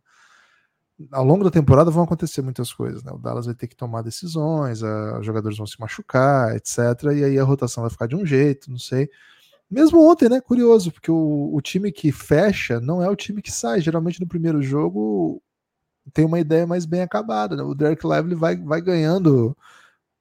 [1.11, 3.11] Ao longo da temporada vão acontecer muitas coisas, né?
[3.11, 6.77] O Dallas vai ter que tomar decisões, os jogadores vão se machucar, etc.
[7.15, 9.09] E aí a rotação vai ficar de um jeito, não sei.
[9.69, 10.39] Mesmo ontem, né?
[10.41, 13.81] Curioso, porque o, o time que fecha não é o time que sai.
[13.81, 15.41] Geralmente no primeiro jogo
[16.13, 17.55] tem uma ideia mais bem acabada.
[17.55, 17.63] Né?
[17.63, 19.57] O Derek Lively vai, vai ganhando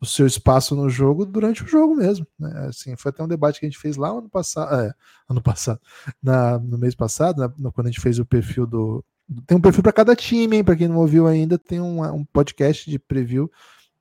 [0.01, 2.27] o seu espaço no jogo durante o jogo mesmo.
[2.39, 2.67] Né?
[2.69, 4.93] Assim, foi até um debate que a gente fez lá ano passado, é,
[5.29, 5.81] ano passado,
[6.23, 7.71] na, no mês passado, né?
[7.75, 9.05] quando a gente fez o perfil do,
[9.47, 10.65] tem um perfil para cada time, hein?
[10.65, 13.51] Para quem não ouviu ainda, tem um, um podcast de preview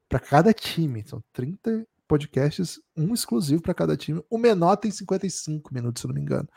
[0.09, 1.03] para cada time.
[1.05, 4.23] São 30 podcasts, um exclusivo para cada time.
[4.29, 6.47] O menor tem 55 minutos, se não me engano.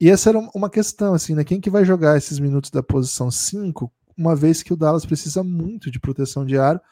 [0.00, 1.44] E essa era uma questão, assim, né?
[1.44, 5.44] Quem que vai jogar esses minutos da posição 5, uma vez que o Dallas precisa
[5.44, 6.82] muito de proteção de ar?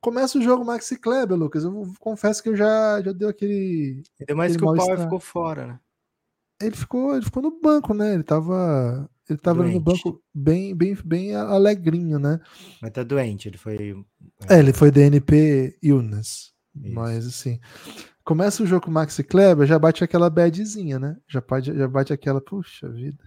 [0.00, 1.64] Começa o jogo Maxi Kleber, Lucas.
[1.64, 4.02] Eu confesso que eu já, já deu aquele.
[4.20, 5.80] Ainda mais aquele que o Power ficou fora, né?
[6.60, 8.14] Ele ficou, ele ficou no banco, né?
[8.14, 9.74] Ele tava ele tava doente.
[9.74, 12.40] no banco bem, bem, bem alegrinho, né?
[12.80, 13.96] Mas tá doente, ele foi.
[14.48, 16.52] É, ele foi DNP illness.
[16.74, 16.94] Isso.
[16.94, 17.58] Mas assim,
[18.24, 21.16] começa o jogo com o Maxi Kleber, já bate aquela badzinha, né?
[21.26, 23.24] Já bate, já bate aquela, puxa vida.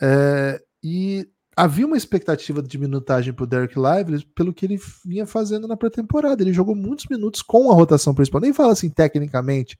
[0.00, 5.26] É, E havia uma expectativa de minutagem para o Derek Lively pelo que ele vinha
[5.26, 6.42] fazendo na pré-temporada.
[6.42, 8.40] Ele jogou muitos minutos com a rotação principal.
[8.40, 9.78] Nem fala assim tecnicamente.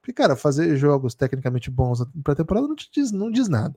[0.00, 3.74] Porque, cara, fazer jogos tecnicamente bons na pré-temporada não te diz, não diz nada.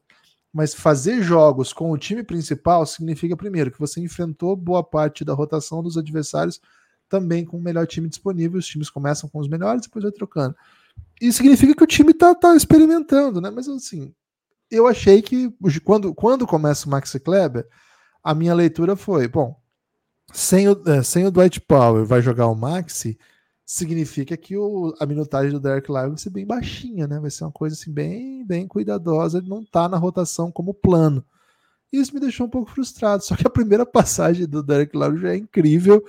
[0.53, 5.33] Mas fazer jogos com o time principal significa, primeiro, que você enfrentou boa parte da
[5.33, 6.59] rotação dos adversários
[7.07, 8.59] também com o melhor time disponível.
[8.59, 10.55] Os times começam com os melhores, depois vai trocando.
[11.21, 13.49] E significa que o time tá, tá experimentando, né?
[13.49, 14.13] Mas assim,
[14.69, 17.67] eu achei que quando, quando começa o Maxi Kleber,
[18.23, 19.55] a minha leitura foi: bom,
[20.33, 23.17] sem o, é, sem o Dwight Powell vai jogar o Maxi,
[23.65, 27.19] significa que o, a minutagem do Derek Lively vai ser bem baixinha, né?
[27.19, 31.23] Vai ser uma coisa assim bem, bem cuidadosa, ele não tá na rotação como plano.
[31.89, 33.23] Isso me deixou um pouco frustrado.
[33.23, 36.03] Só que a primeira passagem do Derek Lively já é incrível.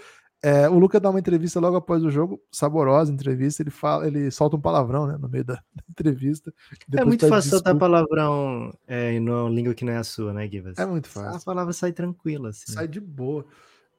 [0.44, 3.62] É, o Luca dá uma entrevista logo após o jogo, saborosa entrevista.
[3.62, 6.52] Ele fala, ele solta um palavrão né, no meio da, da entrevista.
[6.92, 10.76] É muito fácil soltar palavrão é, numa língua que não é a sua, né, Givas?
[10.78, 11.36] É muito fácil.
[11.36, 12.48] A palavra sai tranquila.
[12.48, 12.72] Assim.
[12.72, 13.46] Sai de boa.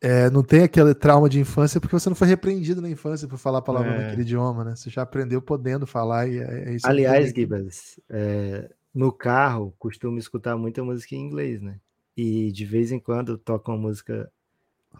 [0.03, 3.37] É, não tem aquele trauma de infância porque você não foi repreendido na infância por
[3.37, 4.03] falar palavrão é.
[4.03, 4.75] naquele idioma, né?
[4.75, 6.85] Você já aprendeu podendo falar e é, é isso.
[6.85, 11.77] Aliás, Gibas, é, no carro costumo escutar muita música em inglês, né?
[12.17, 14.29] E de vez em quando toca uma música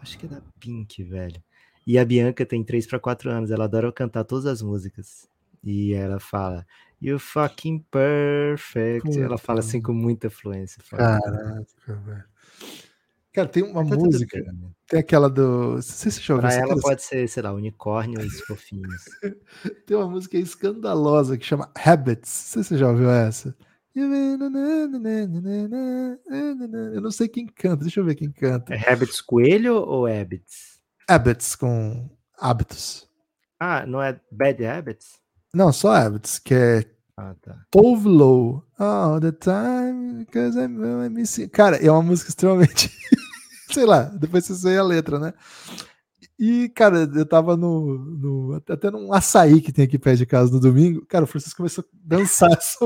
[0.00, 1.42] Acho que é da Pink, velho.
[1.86, 5.28] E a Bianca tem 3 para 4 anos, ela adora cantar todas as músicas.
[5.62, 6.66] E ela fala,
[7.00, 9.06] You fucking perfect.
[9.06, 9.20] Puta.
[9.20, 10.82] Ela fala assim com muita fluência.
[10.90, 12.24] Caraca, velho.
[13.32, 14.42] Cara, tem uma tá música,
[14.94, 15.82] tem aquela do.
[15.82, 19.02] Você se já Pra ela pode ser, sei lá, unicórnios fofinhos.
[19.86, 22.30] tem uma música escandalosa que chama Habits.
[22.30, 23.56] Você, você já ouviu essa?
[26.94, 28.72] Eu não sei quem canta, deixa eu ver quem canta.
[28.72, 30.78] É Habits Coelho ou Habits?
[31.08, 33.08] Habits com hábitos.
[33.58, 35.18] Ah, não é Bad Habits?
[35.52, 36.84] Não, só Habits, que é
[37.16, 37.56] ah, tá.
[37.70, 38.64] Tove Low.
[38.78, 41.48] All the time, because I'm missing.
[41.48, 42.90] Cara, é uma música extremamente.
[43.74, 45.34] sei lá, depois você vê a letra, né?
[46.38, 50.52] E, cara, eu tava no, no, Até num açaí que tem aqui perto de casa
[50.52, 51.04] no domingo.
[51.06, 52.78] Cara, o Francisco começou a dançar essa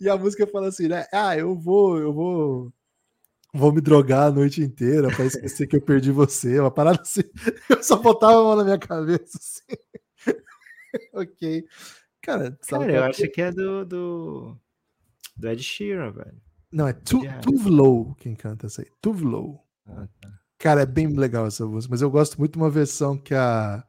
[0.00, 1.06] E a música fala assim, né?
[1.12, 2.72] Ah, eu vou, eu vou.
[3.52, 6.60] Vou me drogar a noite inteira para esquecer que eu perdi você.
[6.60, 7.22] Uma parada assim.
[7.68, 10.36] Eu só botava a mão na minha cabeça assim.
[11.12, 11.64] ok.
[12.22, 14.56] Cara, Cara eu acho que é do, do,
[15.36, 16.40] do Ed Sheeran, velho.
[16.72, 18.88] Não, é Tuvlow quem canta essa aí.
[19.00, 19.64] Tuvlow.
[19.86, 20.30] Ah, tá.
[20.58, 23.82] Cara, é bem legal essa música, mas eu gosto muito de uma versão que a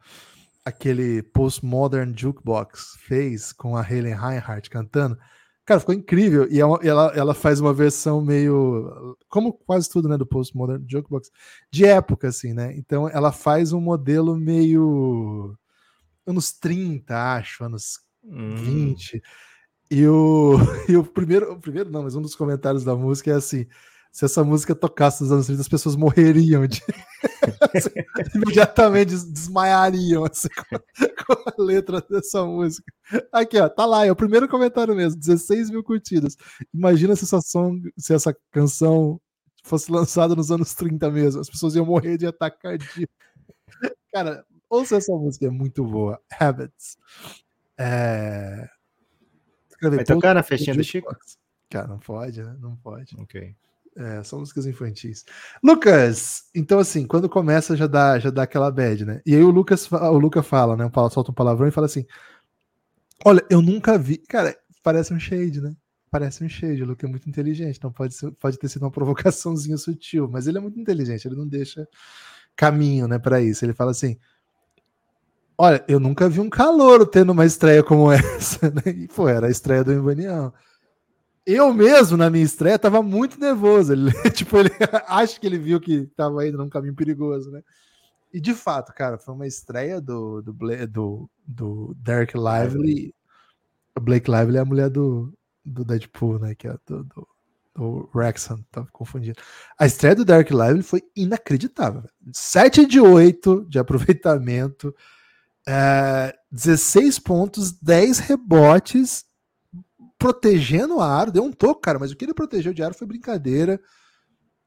[0.63, 5.17] aquele Postmodern Jukebox fez com a Helen Reinhardt cantando.
[5.65, 6.48] Cara, ficou incrível.
[6.50, 9.17] E é ela, ela faz uma versão meio.
[9.30, 10.17] Como quase tudo, né?
[10.17, 11.30] Do Postmodern Jukebox.
[11.72, 12.74] De época, assim, né?
[12.76, 15.56] Então ela faz um modelo meio.
[16.26, 18.56] Anos 30, acho, anos hum.
[18.56, 19.22] 20.
[19.92, 20.56] E o,
[20.90, 21.52] e o primeiro.
[21.52, 23.68] O primeiro, não, mas um dos comentários da música é assim
[24.12, 26.82] se essa música tocasse nos anos 30, as pessoas morreriam de.
[28.36, 30.50] imediatamente desmaiariam assim,
[31.26, 32.92] com, a letra dessa música.
[33.32, 36.36] Aqui, ó, tá lá, é o primeiro comentário mesmo, 16 mil curtidas.
[36.74, 39.20] Imagina se essa, song, se essa canção
[39.64, 43.14] fosse lançada nos anos 30 mesmo, as pessoas iam morrer de ataque cardíaco.
[44.14, 46.20] Cara, ouça essa música, é muito boa.
[46.38, 46.98] Habits.
[47.80, 48.68] É...
[49.82, 51.15] Vai tocar na festinha do Chico?
[51.70, 52.56] Cara, não pode, né?
[52.60, 53.15] Não pode.
[53.17, 53.56] Ok.
[53.96, 55.26] É, são músicas infantis.
[55.62, 59.22] Lucas, então assim, quando começa já dá, já dá aquela bad, né?
[59.26, 60.89] E aí o Lucas, o Luca fala, né?
[61.12, 62.06] Solta um palavrão e fala assim:
[63.26, 64.17] Olha, eu nunca vi.
[64.17, 65.76] Cara, parece um shade, né?
[66.10, 66.84] Parece um shade.
[66.84, 70.48] O Luca é muito inteligente, então pode, ser, pode ter sido uma provocaçãozinha sutil, mas
[70.48, 71.88] ele é muito inteligente, ele não deixa
[72.56, 73.63] caminho, né, para isso.
[73.65, 74.17] Ele fala assim:
[75.58, 78.82] Olha, eu nunca vi um calor tendo uma estreia como essa, né?
[78.88, 80.54] E, era a estreia do Embanião
[81.46, 83.94] eu mesmo, na minha estreia, tava muito nervoso.
[83.94, 84.70] Ele, tipo, ele
[85.08, 87.62] acho que ele viu que tava indo num caminho perigoso, né?
[88.34, 90.54] E de fato, cara, foi uma estreia do, do,
[90.88, 93.14] do, do Derek Lively.
[94.00, 95.34] Blake Lively é a mulher do,
[95.66, 96.56] do Deadpool, né?
[96.56, 97.28] Que é do, do,
[97.76, 99.38] do Rexon, tava confundindo.
[99.78, 102.04] A estreia do Derek Lively foi inacreditável.
[102.32, 104.96] 7 de 8 de aproveitamento,
[105.67, 109.26] é, 16 pontos, 10 rebotes
[110.17, 113.08] protegendo a aro, deu um toque, cara, mas o que ele protegeu de aro foi
[113.08, 113.80] brincadeira.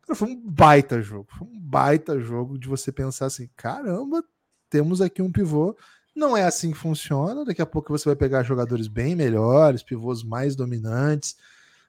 [0.03, 1.29] Cara, foi um baita jogo.
[1.31, 4.23] Foi um baita jogo de você pensar assim: caramba,
[4.69, 5.77] temos aqui um pivô.
[6.15, 7.45] Não é assim que funciona.
[7.45, 11.37] Daqui a pouco você vai pegar jogadores bem melhores, pivôs mais dominantes,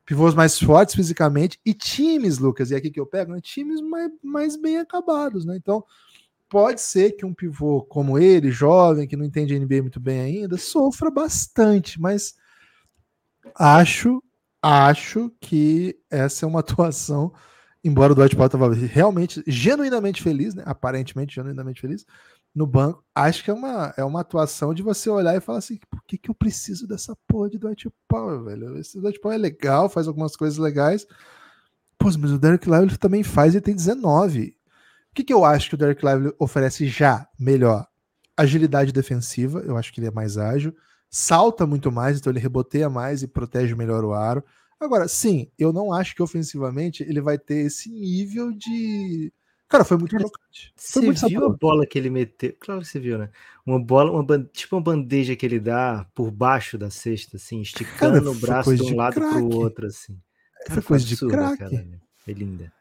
[0.05, 4.11] pivôs mais fortes fisicamente e times, Lucas, e aqui que eu pego, né, times mais,
[4.23, 5.55] mais bem acabados, né?
[5.57, 5.83] Então,
[6.49, 10.58] pode ser que um pivô como ele, jovem, que não entende NBA muito bem ainda,
[10.58, 12.34] sofra bastante, mas
[13.55, 14.23] acho,
[14.62, 17.34] acho que essa é uma atuação,
[17.84, 20.63] embora o Dwight Powell estava realmente, genuinamente feliz, né?
[20.65, 22.05] Aparentemente, genuinamente feliz
[22.55, 23.03] no banco.
[23.13, 26.17] Acho que é uma, é uma atuação de você olhar e falar assim: por que,
[26.17, 28.77] que eu preciso dessa porra de Dwight Powell, velho?
[28.79, 31.05] Esse Dwight Powell é legal, faz algumas coisas legais.
[31.97, 34.54] Pô, mas o Derek Lively também faz, ele tem 19.
[35.15, 37.88] O que, que eu acho que o Derek Lively oferece já melhor?
[38.36, 40.75] Agilidade defensiva, eu acho que ele é mais ágil
[41.15, 44.43] salta muito mais, então ele reboteia mais e protege melhor o aro.
[44.78, 49.32] Agora, sim, eu não acho que ofensivamente ele vai ter esse nível de.
[49.69, 50.28] Cara, foi muito Cara.
[50.28, 50.41] Foi
[50.75, 51.54] você muito viu saboroso.
[51.54, 52.54] a bola que ele meteu?
[52.60, 53.30] Claro que você viu, né?
[53.65, 58.19] Uma bola, uma, tipo uma bandeja que ele dá por baixo da cesta, assim, esticando
[58.19, 60.19] Cara, o braço de um lado para o outro, assim.
[60.67, 61.99] Cara, foi coisa de craque.
[62.28, 62.71] É linda.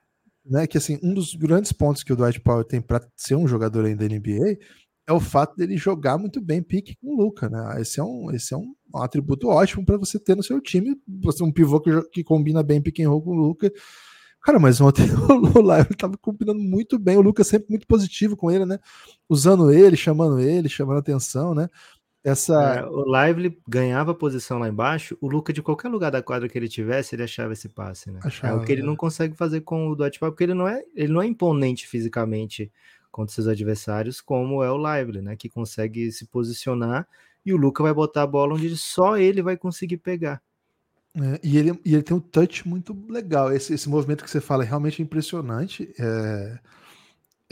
[0.45, 3.49] Né, que assim, um dos grandes pontos que o Dwight Powell tem para ser um
[3.49, 4.59] jogador ainda da NBA
[5.07, 7.81] é o fato dele jogar muito bem pique com o Luca, né?
[7.81, 10.97] Esse é um, esse é um, um atributo ótimo para você ter no seu time,
[11.23, 13.71] você um pivô que, que combina bem and roll com o Luca.
[14.43, 15.05] Cara, mas ontem
[15.57, 18.79] o Live tava combinando muito bem, o Luca sempre muito positivo com ele, né?
[19.29, 21.69] Usando ele, chamando ele, chamando atenção, né?
[22.25, 22.77] Essa...
[22.77, 26.57] É, o Lively ganhava posição lá embaixo, o Luca, de qualquer lugar da quadra que
[26.57, 28.19] ele tivesse, ele achava esse passe, né?
[28.25, 28.89] Achava, é o que ele né?
[28.89, 31.87] não consegue fazer com o Dwight Powell, porque ele não é, ele não é imponente
[31.87, 32.73] fisicamente
[33.13, 35.37] contra seus adversários, como é o Lively, né?
[35.37, 37.07] Que consegue se posicionar
[37.45, 40.43] e o Luca vai botar a bola onde só ele vai conseguir pegar.
[41.17, 43.53] É, e, ele, e ele tem um touch muito legal.
[43.53, 45.95] Esse, esse movimento que você fala é realmente impressionante.
[45.99, 46.59] É,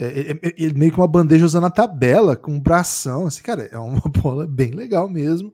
[0.05, 3.25] é, é, é ele meio que uma bandeja usando a tabela, com um bração.
[3.27, 5.53] Assim, cara, é uma bola bem legal mesmo.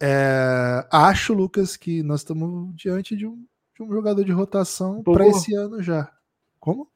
[0.00, 3.44] É, acho, Lucas, que nós estamos diante de um,
[3.76, 6.10] de um jogador de rotação para esse ano já.
[6.60, 6.88] Como?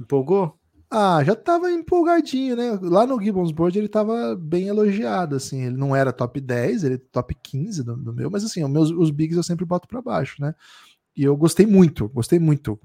[0.00, 0.58] Empolgou?
[0.92, 2.76] Ah, já tava empolgadinho, né?
[2.82, 5.62] Lá no Gibbons Board ele tava bem elogiado, assim.
[5.62, 8.70] Ele não era top 10, ele é top 15 do, do meu, mas assim, os,
[8.70, 10.52] meus, os bigs eu sempre boto para baixo, né?
[11.20, 12.80] E eu gostei muito, gostei muito.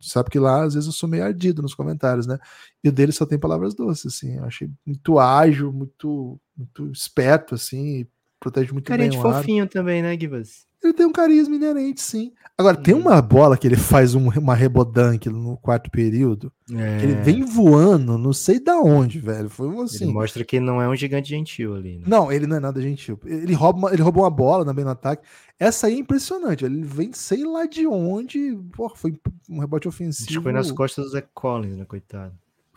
[0.00, 2.38] Sabe que lá às vezes eu sou meio ardido nos comentários, né?
[2.84, 4.36] E o dele só tem palavras doces, assim.
[4.36, 8.06] Eu achei muito ágil, muito, muito esperto, assim,
[8.38, 10.68] protege muito Carinha bem o fofinho também, né, Gibas?
[10.82, 12.32] Ele tem um carisma inerente, sim.
[12.58, 13.00] Agora, tem uhum.
[13.00, 16.52] uma bola que ele faz um, uma rebodanque no quarto período.
[16.70, 17.02] É.
[17.02, 19.48] ele vem voando, não sei da onde, velho.
[19.48, 20.04] Foi assim.
[20.04, 21.98] Ele mostra que não é um gigante gentil ali.
[21.98, 22.04] Né?
[22.06, 23.18] Não, ele não é nada gentil.
[23.24, 25.26] Ele rouba, uma, ele roubou uma bola também no ataque.
[25.58, 26.64] Essa aí é impressionante.
[26.64, 28.56] Ele vem sei lá de onde.
[28.76, 29.18] Porra, foi
[29.48, 30.28] um rebote ofensivo.
[30.28, 32.34] Acho que foi nas costas do Zé Collins, né, coitado.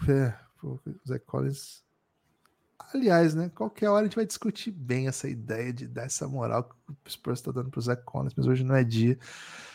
[0.08, 1.85] É, o Zé Collins
[2.94, 3.50] Aliás, né?
[3.54, 7.10] Qualquer hora a gente vai discutir bem essa ideia de dar essa moral que o
[7.10, 9.18] Spurs está dando para o Zé Collins, mas hoje não é dia.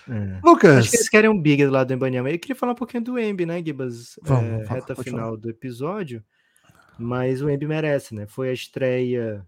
[0.08, 0.40] É.
[0.44, 0.78] Lucas.
[0.78, 2.30] Acho que eles querem um big do lado do Embanyama.
[2.30, 4.18] Eu queria falar um pouquinho do Embi, né, Gibas?
[4.22, 5.36] Vamos, é, reta final falar.
[5.36, 6.24] do episódio.
[6.98, 8.26] Mas o Embi merece, né?
[8.26, 9.46] Foi a estreia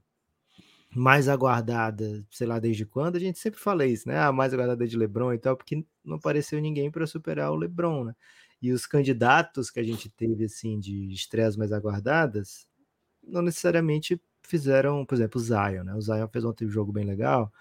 [0.95, 3.17] mais aguardada, sei lá desde quando.
[3.17, 4.19] A gente sempre fala isso, né?
[4.19, 7.57] A ah, mais aguardada de LeBron e tal, porque não apareceu ninguém para superar o
[7.57, 8.15] LeBron, né?
[8.61, 12.67] E os candidatos que a gente teve, assim, de estreias mais aguardadas,
[13.27, 15.95] não necessariamente fizeram, por exemplo, o Zion, né?
[15.95, 17.53] O Zion fez um jogo bem legal,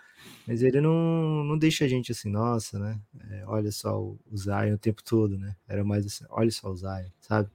[0.48, 3.00] mas ele não, não deixa a gente assim, nossa, né?
[3.30, 5.56] É, olha só o, o Zion o tempo todo, né?
[5.68, 7.50] Era mais assim, olha só o Zion, sabe?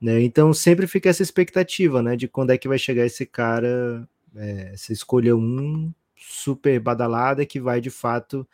[0.00, 0.20] Né?
[0.22, 2.16] Então sempre fica essa expectativa, né?
[2.16, 7.60] De quando é que vai chegar esse cara, é, você escolheu um super badalada que
[7.60, 8.46] vai de fato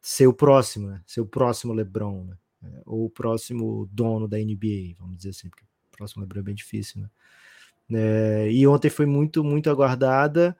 [0.00, 1.02] ser o próximo, né?
[1.06, 2.36] Ser o próximo LeBron, né?
[2.62, 6.44] É, ou o próximo dono da NBA, vamos dizer assim, porque o próximo LeBron é
[6.44, 7.10] bem difícil, né?
[7.92, 10.56] É, e ontem foi muito, muito aguardada.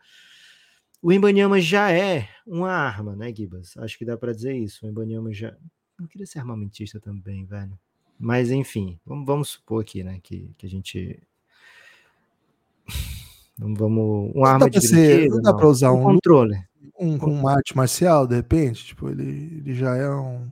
[1.03, 3.77] O Embanyama já é uma arma, né, Gibas?
[3.79, 4.85] Acho que dá para dizer isso.
[4.85, 5.57] O Embanyama já.
[5.99, 7.79] Não queria ser armamentista também, velho.
[8.19, 11.23] Mas enfim, vamos, vamos supor aqui, né, que, que a gente.
[13.63, 14.33] Vamos.
[14.35, 16.59] Uma arma de ser, Não dá para usar um, um controle.
[16.99, 18.87] Um, um, um arte marcial, de repente?
[18.87, 20.51] Tipo, ele, ele já é um.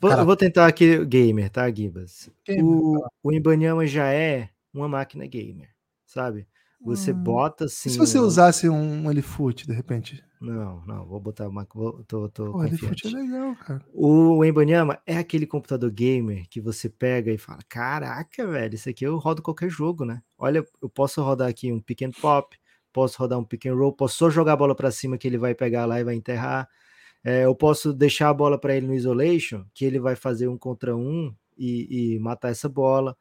[0.00, 2.30] Vou, vou tentar aqui, gamer, tá, Gibas?
[2.62, 5.70] O, o Embanyama já é uma máquina gamer,
[6.04, 6.46] sabe?
[6.80, 7.22] Você hum.
[7.22, 7.88] bota assim.
[7.88, 10.22] E se você usasse um Elifoot, de repente?
[10.40, 11.66] Não, não, vou botar uma.
[11.74, 13.84] Vou, tô, tô Pô, Elifoot é legal, cara.
[13.92, 19.04] O Embanyama é aquele computador gamer que você pega e fala: Caraca, velho, isso aqui
[19.04, 20.22] eu rodo qualquer jogo, né?
[20.38, 22.56] Olha, eu posso rodar aqui um pick and pop,
[22.92, 25.38] posso rodar um pick and roll, posso só jogar a bola para cima que ele
[25.38, 26.68] vai pegar lá e vai enterrar.
[27.24, 30.58] É, eu posso deixar a bola para ele no isolation, que ele vai fazer um
[30.58, 33.16] contra um e, e matar essa bola.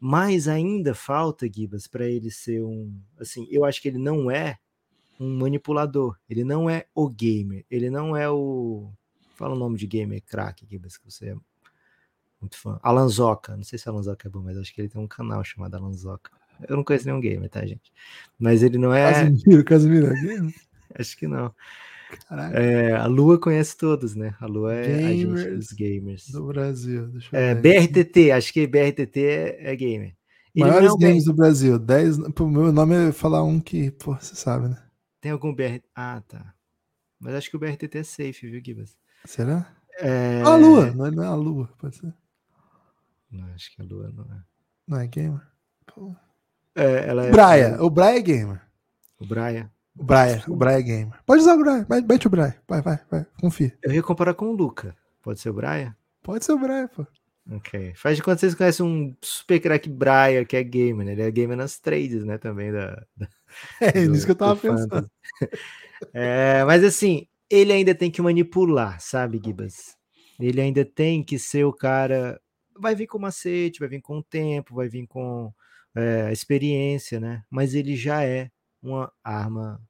[0.00, 2.94] Mas ainda falta, Gibas, para ele ser um.
[3.18, 4.58] Assim, eu acho que ele não é
[5.18, 6.16] um manipulador.
[6.28, 7.64] Ele não é o gamer.
[7.70, 8.90] Ele não é o.
[9.34, 11.36] Fala o nome de gamer craque, Gibas, que você é
[12.40, 12.78] muito fã.
[12.82, 13.56] Alanzoca.
[13.56, 16.30] Não sei se Alanzoca é bom, mas acho que ele tem um canal chamado Alanzoca.
[16.68, 17.92] Eu não conheço nenhum gamer, tá, gente?
[18.38, 19.12] Mas ele não é.
[19.12, 20.54] Casimiro, Casimiro é gamer?
[20.94, 21.54] acho que não.
[22.54, 24.34] É, a Lua conhece todos, né?
[24.40, 26.28] A Lua é gamers a dos gamers.
[26.30, 27.10] Do Brasil.
[27.32, 30.14] É, BRTT, acho que BRTT é, é gamer.
[30.56, 31.78] Maiores é games do Brasil.
[31.78, 32.32] 10.
[32.34, 34.82] Pô, meu nome é falar um que, pô, você sabe, né?
[35.20, 35.84] Tem algum BRTT?
[35.94, 36.54] Ah, tá.
[37.20, 38.96] Mas acho que o BRTT é safe, viu, Gibas?
[39.24, 39.74] Será?
[39.98, 40.42] É...
[40.42, 42.14] a Lua, não é, não é a Lua, pode ser.
[43.30, 44.42] Não, acho que a Lua não é.
[44.86, 45.42] Não é gamer?
[45.86, 46.14] Pô.
[46.74, 47.30] É, ela é.
[47.30, 48.62] Braia, o Braia é gamer.
[49.18, 49.70] O Braia.
[49.98, 51.18] O Braia, o Braia é gamer.
[51.26, 52.56] Pode usar o Braia, mete o Braia.
[52.68, 53.76] Vai, vai, vai, confia.
[53.82, 54.96] Eu ia comparar com o Luca.
[55.22, 55.96] Pode ser o Braia?
[56.22, 57.04] Pode ser o Braia, pô.
[57.50, 57.94] Ok.
[57.96, 61.12] Faz de conta vocês conhecem um super crack Braia, que é gamer, né?
[61.12, 62.38] Ele é gamer nas trades, né?
[62.38, 63.02] Também da.
[63.16, 63.28] da
[63.80, 65.10] é do, nisso que eu tava pensando.
[66.14, 69.96] é, mas assim, ele ainda tem que manipular, sabe, Gibas?
[70.38, 72.40] Ele ainda tem que ser o cara.
[72.78, 75.52] Vai vir com macete, vai vir com o tempo, vai vir com
[75.96, 77.42] é, experiência, né?
[77.50, 78.50] Mas ele já é
[78.82, 79.80] uma arma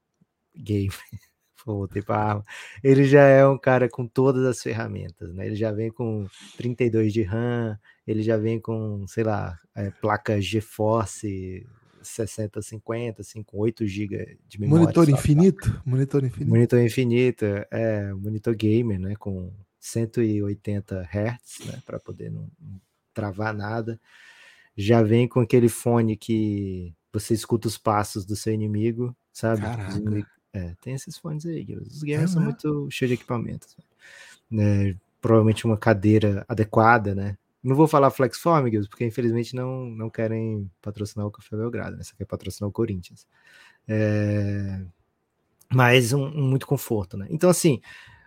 [0.54, 0.90] game.
[1.64, 2.46] Voltei para arma.
[2.82, 5.46] Ele já é um cara com todas as ferramentas, né?
[5.46, 6.26] Ele já vem com
[6.56, 11.66] 32 de RAM, ele já vem com, sei lá, é, placa GeForce
[12.02, 14.84] 6050, assim, com 8 GB de memória.
[14.84, 15.82] Monitor infinito?
[15.84, 16.50] Monitor infinito.
[16.50, 19.14] Monitor infinito, é, monitor gamer, né?
[19.16, 21.82] Com 180 Hz, né?
[21.84, 22.80] Para poder não, não
[23.12, 24.00] travar nada.
[24.76, 29.62] Já vem com aquele fone que você escuta os passos do seu inimigo, sabe?
[30.52, 31.66] É, tem esses fones aí.
[31.76, 33.76] Os gamers é, são muito cheios de equipamentos.
[34.50, 34.96] Né?
[35.20, 37.36] Provavelmente uma cadeira adequada, né?
[37.62, 42.02] Não vou falar Flexform, porque infelizmente não, não querem patrocinar o Café Belgrado, né?
[42.02, 43.26] Só quer patrocinar o Corinthians.
[43.86, 44.80] É...
[45.72, 47.26] Mas um, um, muito conforto, né?
[47.30, 47.80] Então, assim,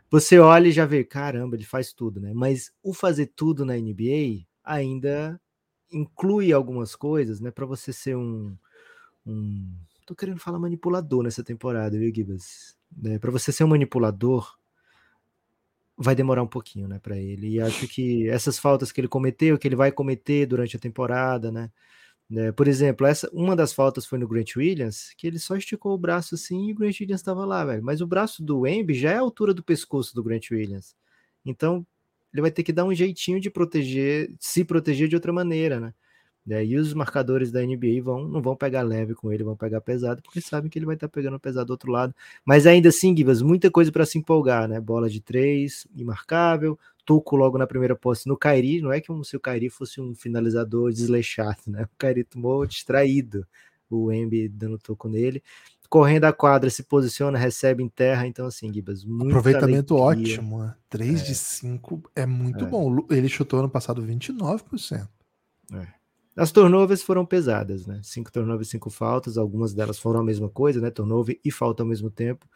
[0.09, 2.33] você olha e já vê, caramba, ele faz tudo, né?
[2.33, 5.39] Mas o fazer tudo na NBA ainda
[5.91, 7.51] inclui algumas coisas, né?
[7.51, 8.55] Para você ser um,
[9.25, 9.71] um.
[10.05, 12.75] Tô querendo falar manipulador nessa temporada, viu, Gibas?
[13.05, 14.57] É, para você ser um manipulador,
[15.97, 17.49] vai demorar um pouquinho, né, para ele.
[17.49, 21.51] E acho que essas faltas que ele cometeu, que ele vai cometer durante a temporada,
[21.51, 21.71] né?
[22.29, 25.93] né por exemplo, essa uma das faltas foi no Grant Williams, que ele só esticou
[25.93, 27.83] o braço assim e o Grant Williams estava lá, velho.
[27.83, 30.95] Mas o braço do Embi já é a altura do pescoço do Grant Williams.
[31.45, 31.85] Então,
[32.33, 35.93] ele vai ter que dar um jeitinho de proteger, se proteger de outra maneira, né?
[36.45, 36.65] Né?
[36.65, 40.21] E os marcadores da NBA vão, não vão pegar leve com ele, vão pegar pesado,
[40.21, 42.15] porque sabem que ele vai estar tá pegando pesado do outro lado.
[42.43, 44.79] Mas ainda assim, Givas, muita coisa para se empolgar, né?
[44.79, 48.81] Bola de três, imarcável, toco logo na primeira posse no Kairi.
[48.81, 51.83] Não é como se o Kairi fosse um finalizador desleixado, né?
[51.83, 53.45] O Kairi tomou distraído
[53.89, 55.43] o Embi dando toco nele.
[55.89, 58.25] Correndo a quadra, se posiciona, recebe em terra.
[58.25, 60.35] Então, assim, Gibas, Aproveitamento alegria.
[60.35, 60.63] ótimo.
[60.63, 60.73] Né?
[60.89, 61.23] 3 é.
[61.25, 62.67] de 5 é muito é.
[62.67, 63.05] bom.
[63.09, 65.07] Ele chutou no passado 29%.
[65.73, 66.00] É.
[66.35, 67.99] As turnovers foram pesadas, né?
[68.03, 70.89] Cinco turnovers, cinco faltas, algumas delas foram a mesma coisa, né?
[70.89, 72.47] Turnover e falta ao mesmo tempo,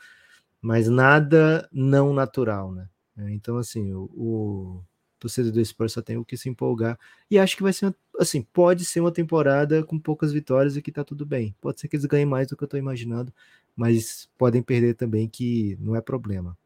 [0.61, 2.89] mas nada não natural, né?
[3.31, 4.83] Então, assim, o, o
[5.19, 6.99] torcedor do Spurs só tem o que se empolgar
[7.31, 10.91] e acho que vai ser, assim, pode ser uma temporada com poucas vitórias e que
[10.91, 11.55] tá tudo bem.
[11.61, 13.33] Pode ser que eles ganhem mais do que eu tô imaginando,
[13.75, 16.57] mas podem perder também, que não é problema.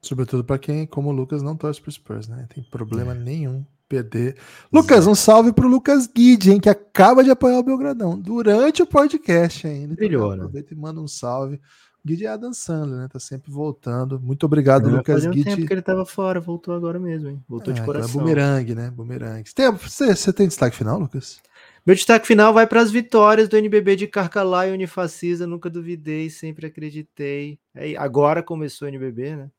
[0.00, 2.46] Sobretudo para quem, como o Lucas, não torce pro Spurs, né?
[2.54, 3.18] Tem problema é.
[3.18, 4.36] nenhum perder.
[4.72, 8.86] Lucas, um salve pro Lucas Guide, hein, que acaba de apoiar o Belgradão durante o
[8.86, 9.94] podcast ainda.
[9.94, 11.56] Brilhou, então, aproveita e manda um salve.
[12.04, 13.08] O Guide é Adam Sandler, né?
[13.10, 14.20] Tá sempre voltando.
[14.20, 15.50] Muito obrigado, Lucas fazia um Guide.
[15.50, 17.42] tempo que ele tava fora, voltou agora mesmo, hein?
[17.48, 18.20] Voltou é, de coração.
[18.20, 18.90] É bumerangue, né?
[18.90, 19.50] Bumerangue.
[19.80, 21.40] Você, você tem destaque final, Lucas?
[21.84, 25.46] Meu destaque final vai para as vitórias do NBB de Carcalá e Unifacisa.
[25.46, 27.58] Nunca duvidei, sempre acreditei.
[27.74, 29.50] É, agora começou o NBB, né?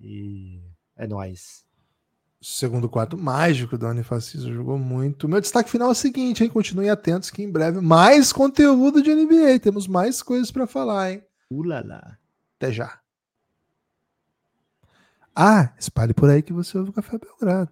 [0.00, 0.60] E
[0.96, 1.66] é nóis
[2.40, 5.28] segundo quarto mágico da Unifacisa, jogou muito.
[5.28, 6.50] Meu destaque final é o seguinte, hein?
[6.50, 9.58] Continuem atentos que em breve mais conteúdo de NBA.
[9.60, 11.22] Temos mais coisas para falar, hein?
[11.50, 12.18] Ulala.
[12.56, 13.00] Até já.
[15.34, 17.70] Ah, espalhe por aí que você ouve o Café Belgrado.